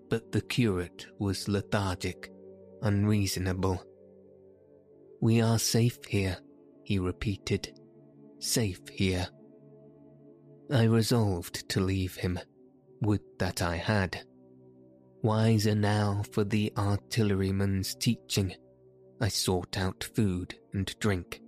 [0.08, 2.30] But the curate was lethargic,
[2.82, 3.84] unreasonable.
[5.20, 6.38] We are safe here,
[6.84, 7.78] he repeated.
[8.38, 9.26] Safe here.
[10.70, 12.38] I resolved to leave him.
[13.00, 14.24] Would that I had.
[15.22, 18.54] Wiser now for the artilleryman's teaching,
[19.20, 21.40] I sought out food and drink.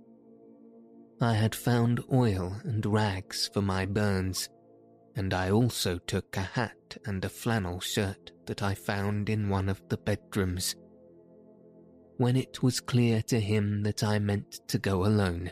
[1.21, 4.49] I had found oil and rags for my burns,
[5.15, 9.69] and I also took a hat and a flannel shirt that I found in one
[9.69, 10.75] of the bedrooms.
[12.17, 15.51] When it was clear to him that I meant to go alone,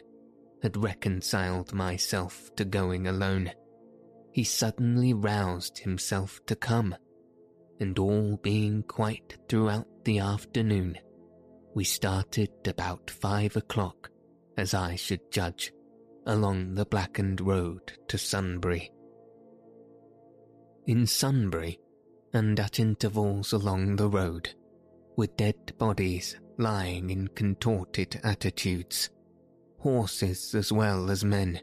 [0.61, 3.51] had reconciled myself to going alone,
[4.31, 6.95] he suddenly roused himself to come,
[7.79, 10.97] and all being quiet throughout the afternoon,
[11.75, 14.09] we started about five o'clock,
[14.57, 15.71] as I should judge,
[16.25, 18.91] along the blackened road to Sunbury.
[20.85, 21.79] In Sunbury,
[22.33, 24.49] and at intervals along the road,
[25.15, 29.09] were dead bodies lying in contorted attitudes,
[29.79, 31.59] horses as well as men,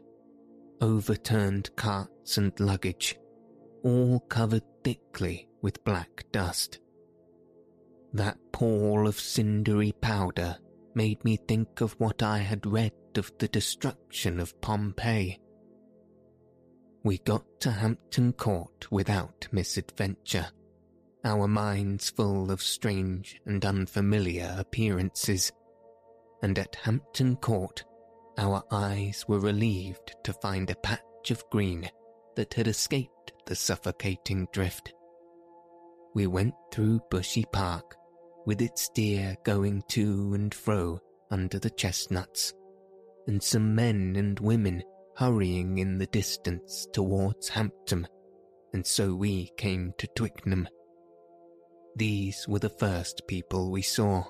[0.81, 3.17] overturned carts and luggage,
[3.83, 6.79] all covered thickly with black dust.
[8.13, 10.57] That pall of cindery powder
[10.95, 15.39] made me think of what I had read of the destruction of Pompeii.
[17.03, 20.47] We got to Hampton Court without misadventure,
[21.23, 25.51] our minds full of strange and unfamiliar appearances,
[26.41, 27.83] and at Hampton Court
[28.37, 31.89] our eyes were relieved to find a patch of green
[32.35, 34.93] that had escaped the suffocating drift.
[36.13, 37.95] We went through Bushey Park,
[38.45, 40.99] with its deer going to and fro
[41.31, 42.53] under the chestnuts,
[43.27, 44.83] and some men and women
[45.15, 48.07] hurrying in the distance towards Hampton,
[48.73, 50.67] and so we came to Twickenham.
[51.95, 54.25] These were the first people we saw.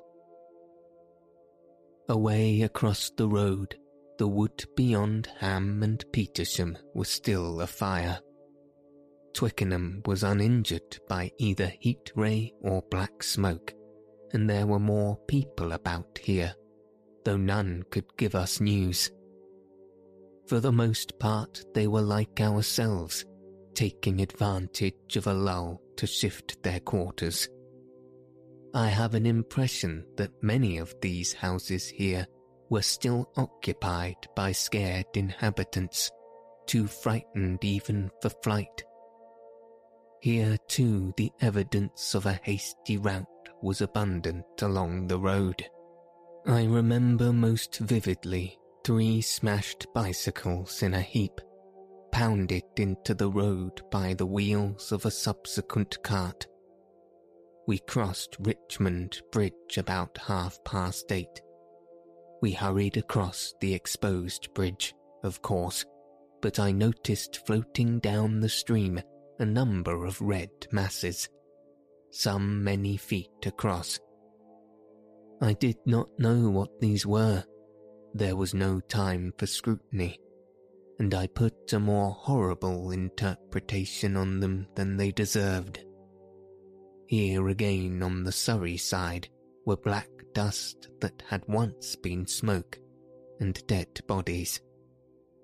[2.10, 3.76] Away across the road,
[4.18, 8.20] the wood beyond Ham and Petersham was still afire.
[9.34, 13.74] Twickenham was uninjured by either heat ray or black smoke,
[14.34, 16.56] and there were more people about here,
[17.24, 19.12] though none could give us news.
[20.48, 23.26] For the most part, they were like ourselves,
[23.76, 27.48] taking advantage of a lull to shift their quarters.
[28.74, 32.26] I have an impression that many of these houses here
[32.70, 36.12] were still occupied by scared inhabitants,
[36.66, 38.84] too frightened even for flight.
[40.22, 43.26] Here too the evidence of a hasty rout
[43.62, 45.64] was abundant along the road.
[46.46, 51.42] I remember most vividly three smashed bicycles in a heap,
[52.12, 56.48] pounded into the road by the wheels of a subsequent cart.
[57.68, 61.42] We crossed Richmond Bridge about half past eight.
[62.42, 65.86] We hurried across the exposed bridge, of course,
[66.42, 69.02] but I noticed floating down the stream
[69.40, 71.30] a number of red masses,
[72.12, 74.00] some many feet across.
[75.42, 77.44] I did not know what these were.
[78.14, 80.20] There was no time for scrutiny,
[81.00, 85.84] and I put a more horrible interpretation on them than they deserved.
[87.08, 89.30] Here again on the Surrey side
[89.66, 92.78] were black dust that had once been smoke
[93.40, 94.62] and dead bodies,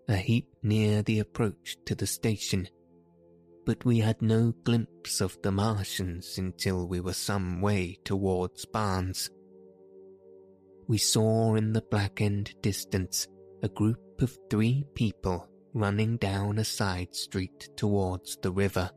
[0.08, 2.70] a heap near the approach to the station,
[3.66, 9.32] but we had no glimpse of the Martians until we were some way towards Barnes.
[10.88, 13.28] We saw in the blackened distance
[13.64, 18.92] a group of three people running down a side street towards the river,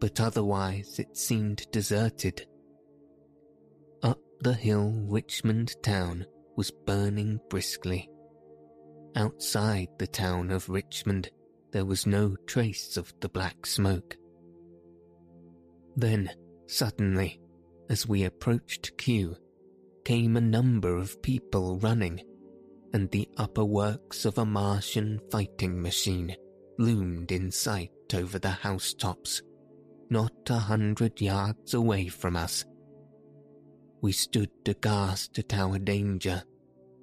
[0.00, 2.46] but otherwise it seemed deserted.
[4.44, 8.10] The hill Richmond town was burning briskly.
[9.16, 11.30] Outside the town of Richmond
[11.72, 14.18] there was no trace of the black smoke.
[15.96, 16.30] Then,
[16.66, 17.40] suddenly,
[17.88, 19.34] as we approached Kew,
[20.04, 22.20] came a number of people running,
[22.92, 26.36] and the upper works of a Martian fighting machine
[26.78, 29.40] loomed in sight over the housetops,
[30.10, 32.66] not a hundred yards away from us.
[34.04, 36.42] We stood aghast at our danger,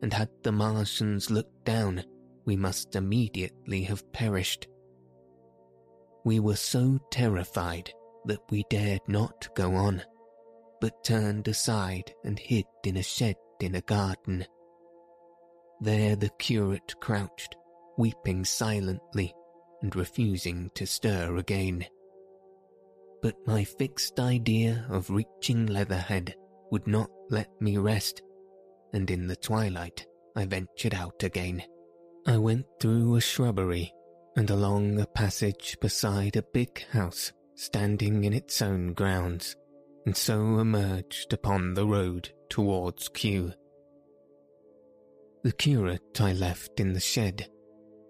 [0.03, 2.03] and had the Martians looked down,
[2.45, 4.67] we must immediately have perished.
[6.23, 7.91] We were so terrified
[8.25, 10.03] that we dared not go on,
[10.79, 14.45] but turned aside and hid in a shed in a garden.
[15.79, 17.55] There the curate crouched,
[17.97, 19.33] weeping silently
[19.81, 21.83] and refusing to stir again.
[23.23, 26.35] But my fixed idea of reaching Leatherhead
[26.71, 28.21] would not let me rest,
[28.93, 30.05] and in the twilight
[30.35, 31.63] I ventured out again.
[32.25, 33.93] I went through a shrubbery
[34.35, 39.55] and along a passage beside a big house standing in its own grounds,
[40.05, 43.53] and so emerged upon the road towards Kew.
[45.43, 47.49] The curate I left in the shed,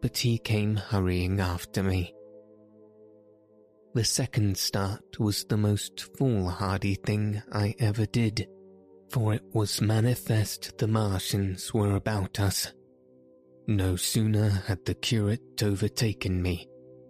[0.02, 2.14] but he came hurrying after me.
[3.94, 8.48] The second start was the most foolhardy thing I ever did,
[9.10, 12.72] for it was manifest the Martians were about us
[13.68, 16.68] no sooner had the curate overtaken me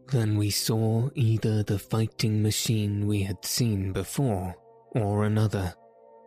[0.08, 4.54] than we saw either the fighting machine we had seen before
[4.92, 5.74] or another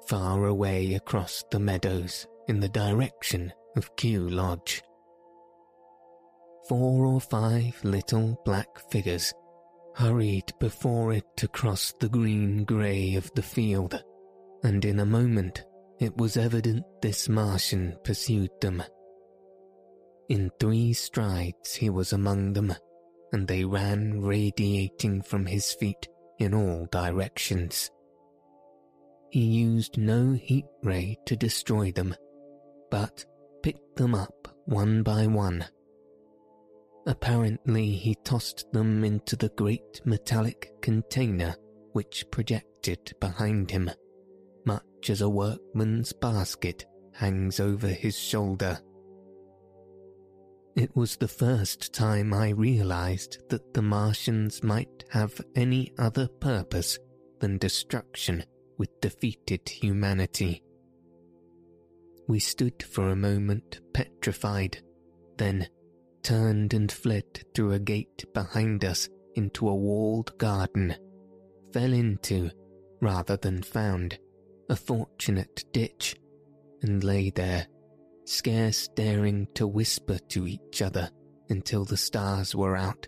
[0.08, 4.82] far away across the meadows in the direction of Kew Lodge.
[6.68, 9.32] Four or five little black figures
[9.94, 14.02] hurried before it across the green grey of the field,
[14.62, 15.64] and in a moment
[16.00, 18.82] it was evident this Martian pursued them.
[20.28, 22.74] In three strides he was among them,
[23.32, 27.90] and they ran radiating from his feet in all directions.
[29.30, 32.14] He used no heat ray to destroy them,
[32.90, 33.24] but
[33.62, 35.64] picked them up one by one.
[37.06, 41.54] Apparently, he tossed them into the great metallic container
[41.92, 43.90] which projected behind him,
[44.64, 48.78] much as a workman's basket hangs over his shoulder.
[50.76, 56.98] It was the first time I realized that the Martians might have any other purpose
[57.38, 58.44] than destruction
[58.76, 60.62] with defeated humanity.
[62.26, 64.82] We stood for a moment petrified,
[65.36, 65.68] then
[66.24, 70.96] turned and fled through a gate behind us into a walled garden,
[71.72, 72.50] fell into,
[73.00, 74.18] rather than found,
[74.68, 76.16] a fortunate ditch,
[76.82, 77.66] and lay there
[78.26, 81.10] scarce daring to whisper to each other
[81.50, 83.06] until the stars were out.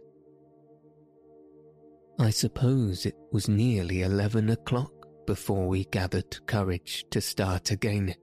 [2.19, 4.93] I suppose it was nearly eleven o'clock
[5.27, 8.15] before we gathered courage to start again,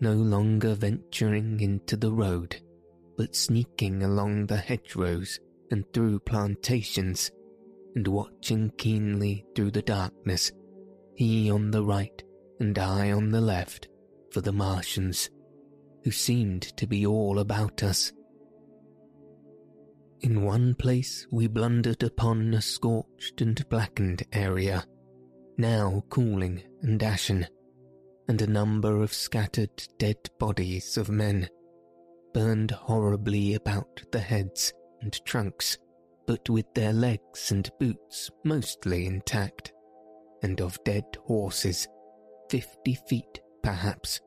[0.00, 2.60] no longer venturing into the road,
[3.20, 5.38] but sneaking along the hedgerows
[5.70, 7.30] and through plantations,
[7.94, 10.50] and watching keenly through the darkness,
[11.16, 12.24] he on the right
[12.60, 13.88] and I on the left,
[14.30, 15.28] for the Martians
[16.02, 18.10] who seemed to be all about us.
[20.22, 24.86] In one place we blundered upon a scorched and blackened area,
[25.58, 27.46] now cooling and ashen,
[28.28, 31.50] and a number of scattered dead bodies of men,
[32.32, 34.72] burned horribly about the heads
[35.02, 35.78] and trunks
[36.30, 39.72] but with their legs and boots mostly intact,
[40.44, 41.88] and of dead horses,
[42.48, 44.20] fifty feet perhaps,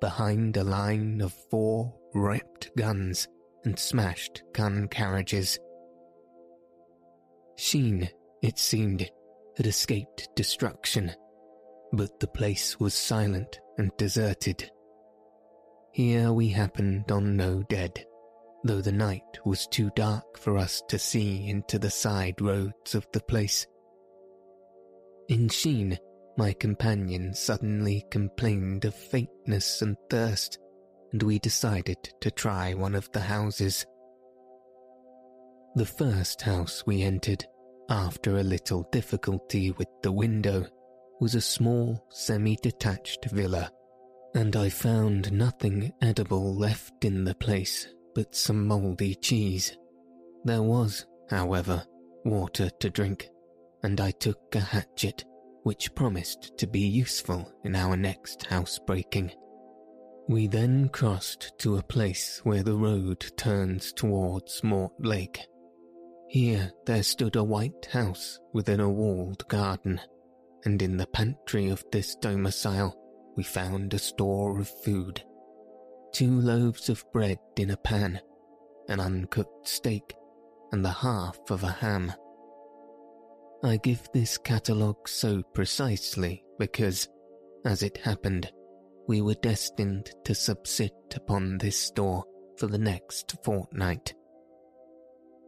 [0.00, 3.28] behind a line of four ripped guns
[3.64, 5.58] and smashed gun carriages.
[7.58, 8.08] Sheen,
[8.42, 9.10] it seemed,
[9.58, 11.12] had escaped destruction,
[11.92, 14.70] but the place was silent and deserted.
[15.92, 18.06] Here we happened on no dead,
[18.62, 23.06] though the night was too dark for us to see into the side roads of
[23.12, 23.66] the place.
[25.28, 25.98] In Sheen,
[26.36, 30.58] my companion suddenly complained of faintness and thirst,
[31.12, 33.84] and we decided to try one of the houses.
[35.74, 37.44] The first house we entered,
[37.88, 40.66] after a little difficulty with the window,
[41.20, 43.70] was a small semi-detached villa,
[44.34, 49.76] and I found nothing edible left in the place but some mouldy cheese.
[50.44, 51.84] There was, however,
[52.24, 53.28] water to drink,
[53.82, 55.24] and I took a hatchet,
[55.62, 59.32] which promised to be useful in our next housebreaking.
[60.28, 65.46] We then crossed to a place where the road turns towards Mortlake.
[66.28, 70.00] Here there stood a white house within a walled garden,
[70.64, 72.96] and in the pantry of this domicile
[73.40, 75.24] we found a store of food.
[76.12, 78.20] Two loaves of bread in a pan,
[78.90, 80.14] an uncooked steak,
[80.72, 82.12] and the half of a ham.
[83.64, 87.08] I give this catalogue so precisely because,
[87.64, 88.52] as it happened,
[89.08, 92.24] we were destined to subsist upon this store
[92.58, 94.12] for the next fortnight.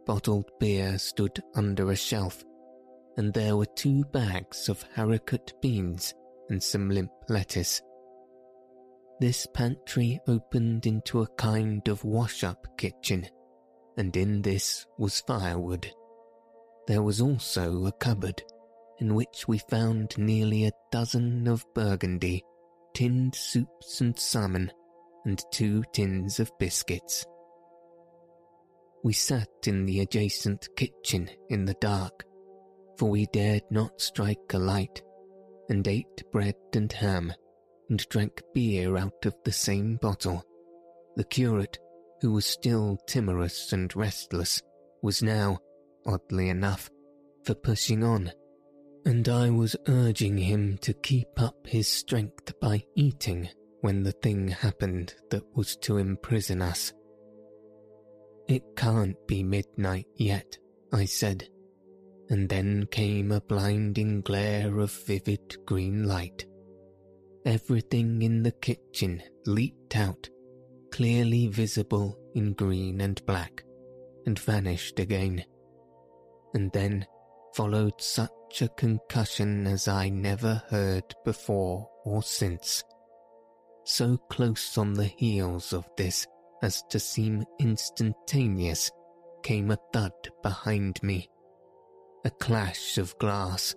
[0.07, 2.43] Bottled beer stood under a shelf,
[3.17, 6.15] and there were two bags of haricot beans
[6.49, 7.81] and some limp lettuce.
[9.19, 13.27] This pantry opened into a kind of wash-up kitchen,
[13.97, 15.91] and in this was firewood.
[16.87, 18.43] There was also a cupboard,
[18.99, 22.43] in which we found nearly a dozen of burgundy,
[22.93, 24.71] tinned soups and salmon,
[25.25, 27.25] and two tins of biscuits.
[29.03, 32.25] We sat in the adjacent kitchen in the dark,
[32.97, 35.01] for we dared not strike a light,
[35.69, 37.33] and ate bread and ham,
[37.89, 40.43] and drank beer out of the same bottle.
[41.15, 41.77] The curate,
[42.21, 44.61] who was still timorous and restless,
[45.01, 45.59] was now,
[46.05, 46.89] oddly enough,
[47.43, 48.31] for pushing on,
[49.05, 53.49] and I was urging him to keep up his strength by eating
[53.81, 56.93] when the thing happened that was to imprison us.
[58.47, 60.57] It can't be midnight yet,
[60.93, 61.49] I said,
[62.29, 66.45] and then came a blinding glare of vivid green light.
[67.45, 70.29] Everything in the kitchen leaped out,
[70.91, 73.63] clearly visible in green and black,
[74.25, 75.43] and vanished again.
[76.53, 77.05] And then
[77.55, 82.83] followed such a concussion as I never heard before or since.
[83.85, 86.25] So close on the heels of this
[86.61, 88.89] as to seem instantaneous
[89.43, 91.27] came a thud behind me,
[92.25, 93.75] a clash of glass,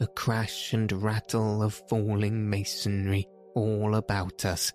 [0.00, 4.72] a crash and rattle of falling masonry all about us,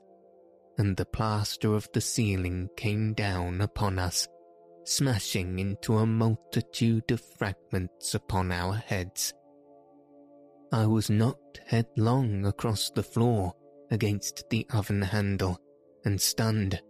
[0.77, 4.27] and the plaster of the ceiling came down upon us,
[4.85, 9.33] smashing into a multitude of fragments upon our heads.
[10.71, 13.53] I was knocked headlong across the floor
[13.91, 15.59] against the oven handle
[16.03, 16.81] and stunned.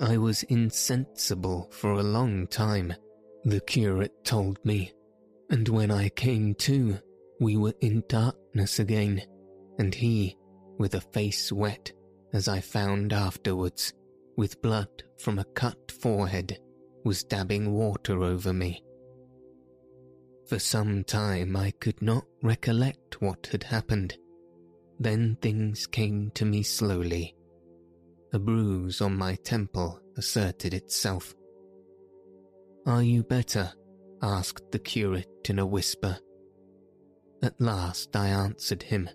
[0.00, 2.92] I was insensible for a long time,
[3.44, 4.92] the curate told me,
[5.50, 6.98] and when I came to,
[7.40, 9.22] we were in darkness again,
[9.78, 10.36] and he,
[10.78, 11.92] with a face wet,
[12.32, 13.92] as I found afterwards,
[14.36, 14.88] with blood
[15.18, 16.58] from a cut forehead,
[17.04, 18.82] was dabbing water over me.
[20.46, 24.16] For some time I could not recollect what had happened.
[24.98, 27.34] Then things came to me slowly.
[28.32, 31.34] A bruise on my temple asserted itself.
[32.86, 33.72] Are you better?
[34.20, 36.18] asked the curate in a whisper.
[37.42, 39.08] At last I answered him.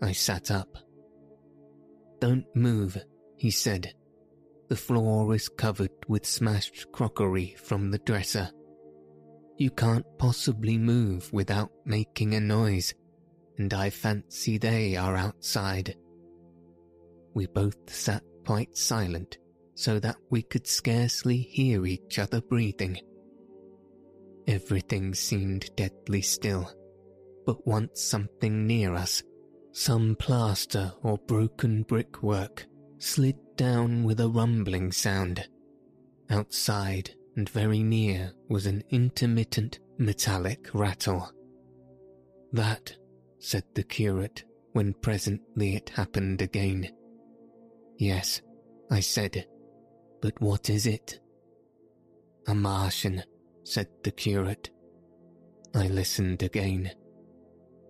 [0.00, 0.78] I sat up.
[2.20, 2.96] Don't move,
[3.36, 3.92] he said.
[4.68, 8.50] The floor is covered with smashed crockery from the dresser.
[9.58, 12.94] You can't possibly move without making a noise,
[13.58, 15.96] and I fancy they are outside.
[17.34, 19.38] We both sat quite silent
[19.74, 22.98] so that we could scarcely hear each other breathing.
[24.46, 26.72] Everything seemed deadly still
[27.44, 29.22] but once something near us,
[29.72, 32.66] some plaster or broken brickwork,
[32.98, 35.48] slid down with a rumbling sound.
[36.30, 41.30] Outside, and very near was an intermittent metallic rattle.
[42.52, 42.94] That,
[43.38, 46.90] said the curate, when presently it happened again.
[47.98, 48.40] Yes,
[48.90, 49.46] I said,
[50.22, 51.20] but what is it?
[52.46, 53.22] A Martian,
[53.64, 54.70] said the curate.
[55.74, 56.92] I listened again.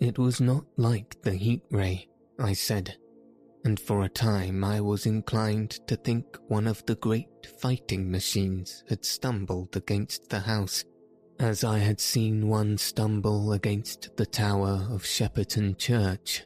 [0.01, 2.09] It was not like the heat ray,
[2.39, 2.97] I said,
[3.64, 7.28] and for a time I was inclined to think one of the great
[7.61, 10.85] fighting machines had stumbled against the house,
[11.39, 16.45] as I had seen one stumble against the tower of Shepperton Church.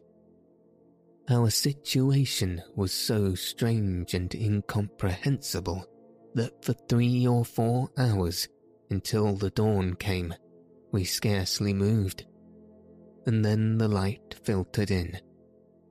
[1.28, 5.84] Our situation was so strange and incomprehensible
[6.34, 8.46] that for three or four hours,
[8.90, 10.32] until the dawn came,
[10.92, 12.24] we scarcely moved.
[13.26, 15.18] And then the light filtered in,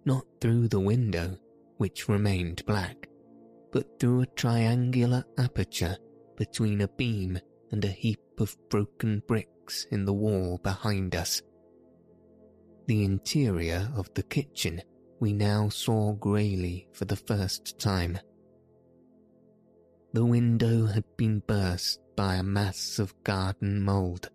[0.05, 1.37] not through the window,
[1.77, 3.09] which remained black,
[3.73, 5.97] but through a triangular aperture
[6.37, 7.37] between a beam
[7.71, 11.41] and a heap of broken bricks in the wall behind us.
[12.87, 14.81] The interior of the kitchen
[15.19, 18.17] we now saw greyly for the first time.
[20.13, 24.29] The window had been burst by a mass of garden mould,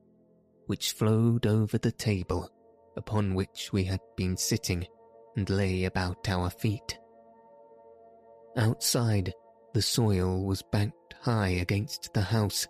[0.66, 2.50] which flowed over the table
[2.96, 4.86] upon which we had been sitting
[5.36, 6.98] and lay about our feet.
[8.56, 9.32] Outside,
[9.72, 12.66] the soil was banked high against the house.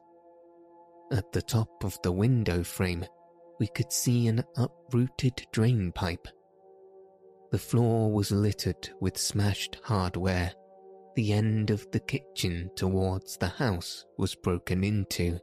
[1.11, 3.05] At the top of the window frame,
[3.59, 6.29] we could see an uprooted drain pipe.
[7.51, 10.53] The floor was littered with smashed hardware
[11.17, 15.39] the end of the kitchen towards the house was broken into,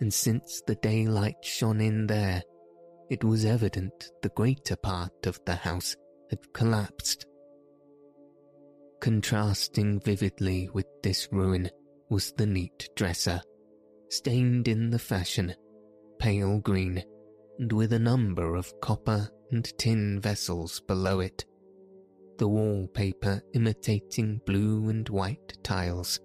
[0.00, 2.42] and since the daylight shone in there,
[3.10, 5.94] it was evident the greater part of the house
[6.30, 7.26] had collapsed.
[9.00, 11.70] Contrasting vividly with this ruin
[12.10, 13.40] was the neat dresser,
[14.08, 15.54] stained in the fashion,
[16.18, 17.04] pale green,
[17.58, 21.44] and with a number of copper and tin vessels below it
[22.38, 26.20] the wallpaper imitating blue and white tiles,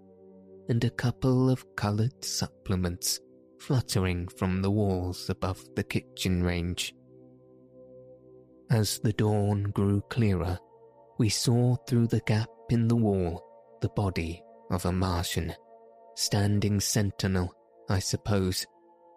[0.70, 3.20] and a couple of coloured supplements
[3.60, 6.94] fluttering from the walls above the kitchen range.
[8.70, 10.58] As the dawn grew clearer,
[11.18, 13.44] we saw through the gap in the wall
[13.82, 15.54] the body of a Martian,
[16.16, 17.54] standing sentinel,
[17.90, 18.66] I suppose,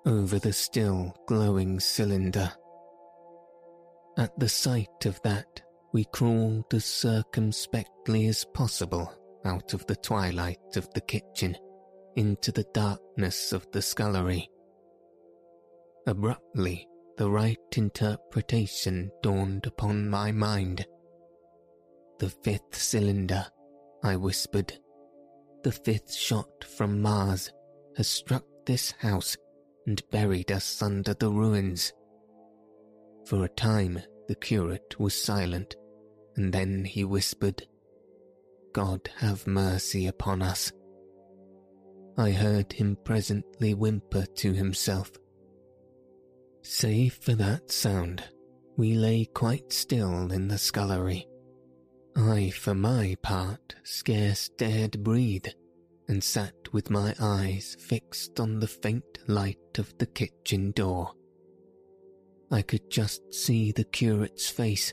[0.06, 2.52] over the still glowing cylinder.
[4.16, 5.60] At the sight of that
[5.92, 9.12] we crawled as circumspectly as possible
[9.44, 11.56] out of the twilight of the kitchen
[12.14, 14.48] into the darkness of the scullery.
[16.06, 16.88] Abruptly,
[17.18, 20.86] the right interpretation dawned upon my mind.
[22.18, 23.46] The fifth cylinder,
[24.04, 24.72] I whispered,
[25.62, 27.50] the fifth shot from Mars
[27.96, 29.36] has struck this house
[29.86, 31.92] and buried us under the ruins.
[33.26, 35.76] For a time, the curate was silent
[36.36, 37.66] and then he whispered,
[38.72, 40.70] God have mercy upon us.
[42.18, 45.10] I heard him presently whimper to himself.
[46.62, 48.24] Save for that sound,
[48.76, 51.26] we lay quite still in the scullery.
[52.14, 55.46] I, for my part, scarce dared breathe,
[56.08, 61.12] and sat with my eyes fixed on the faint light of the kitchen door.
[62.50, 64.92] I could just see the curate's face,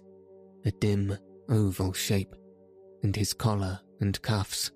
[0.65, 1.17] a dim,
[1.49, 2.35] oval shape,
[3.03, 4.71] and his collar and cuffs.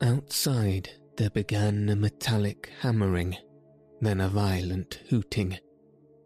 [0.00, 3.36] Outside there began a metallic hammering,
[4.00, 5.58] then a violent hooting,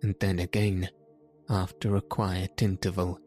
[0.03, 0.90] and then again,
[1.48, 3.18] after a quiet interval,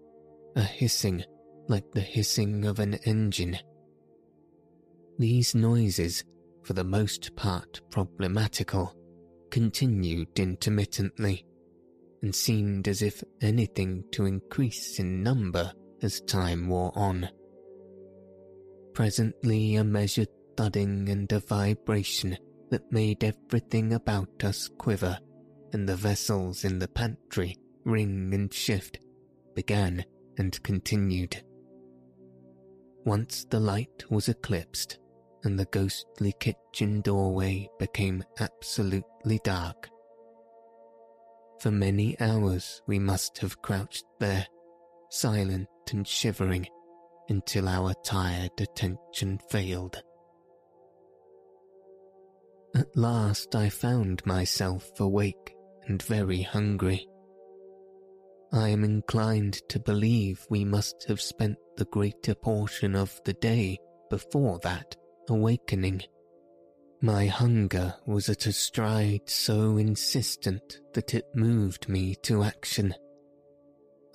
[0.56, 1.24] a hissing
[1.68, 3.58] like the hissing of an engine.
[5.20, 6.24] These noises,
[6.64, 8.96] for the most part problematical,
[9.52, 11.46] continued intermittently,
[12.24, 17.30] and seemed as if anything to increase in number as time wore on.
[18.94, 22.38] Presently, a measured thudding and a vibration
[22.72, 25.20] that made everything about us quiver
[25.74, 27.56] and the vessels in the pantry
[27.86, 29.00] ring and shift
[29.54, 30.04] began
[30.38, 31.44] and continued.
[33.06, 34.98] Once the light was eclipsed
[35.44, 39.90] and the ghostly kitchen doorway became absolutely dark.
[41.60, 44.48] For many hours we must have crouched there,
[45.10, 46.68] silent and shivering
[47.30, 50.02] until our tired attention failed.
[52.76, 55.56] At last I found myself awake
[55.88, 57.08] and very hungry.
[58.52, 63.78] I am inclined to believe we must have spent the greater portion of the day
[64.10, 64.96] before that
[65.30, 66.04] awakening.
[67.02, 72.96] My hunger was at a stride so insistent that it moved me to action.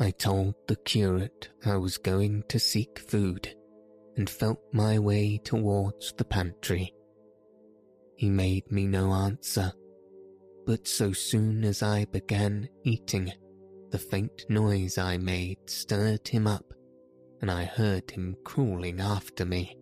[0.01, 3.55] I told the curate I was going to seek food
[4.17, 6.95] and felt my way towards the pantry.
[8.17, 9.73] He made me no answer,
[10.67, 13.33] but so soon as I began eating,
[13.91, 16.73] the faint noise I made stirred him up,
[17.41, 19.79] and I heard him crawling after me.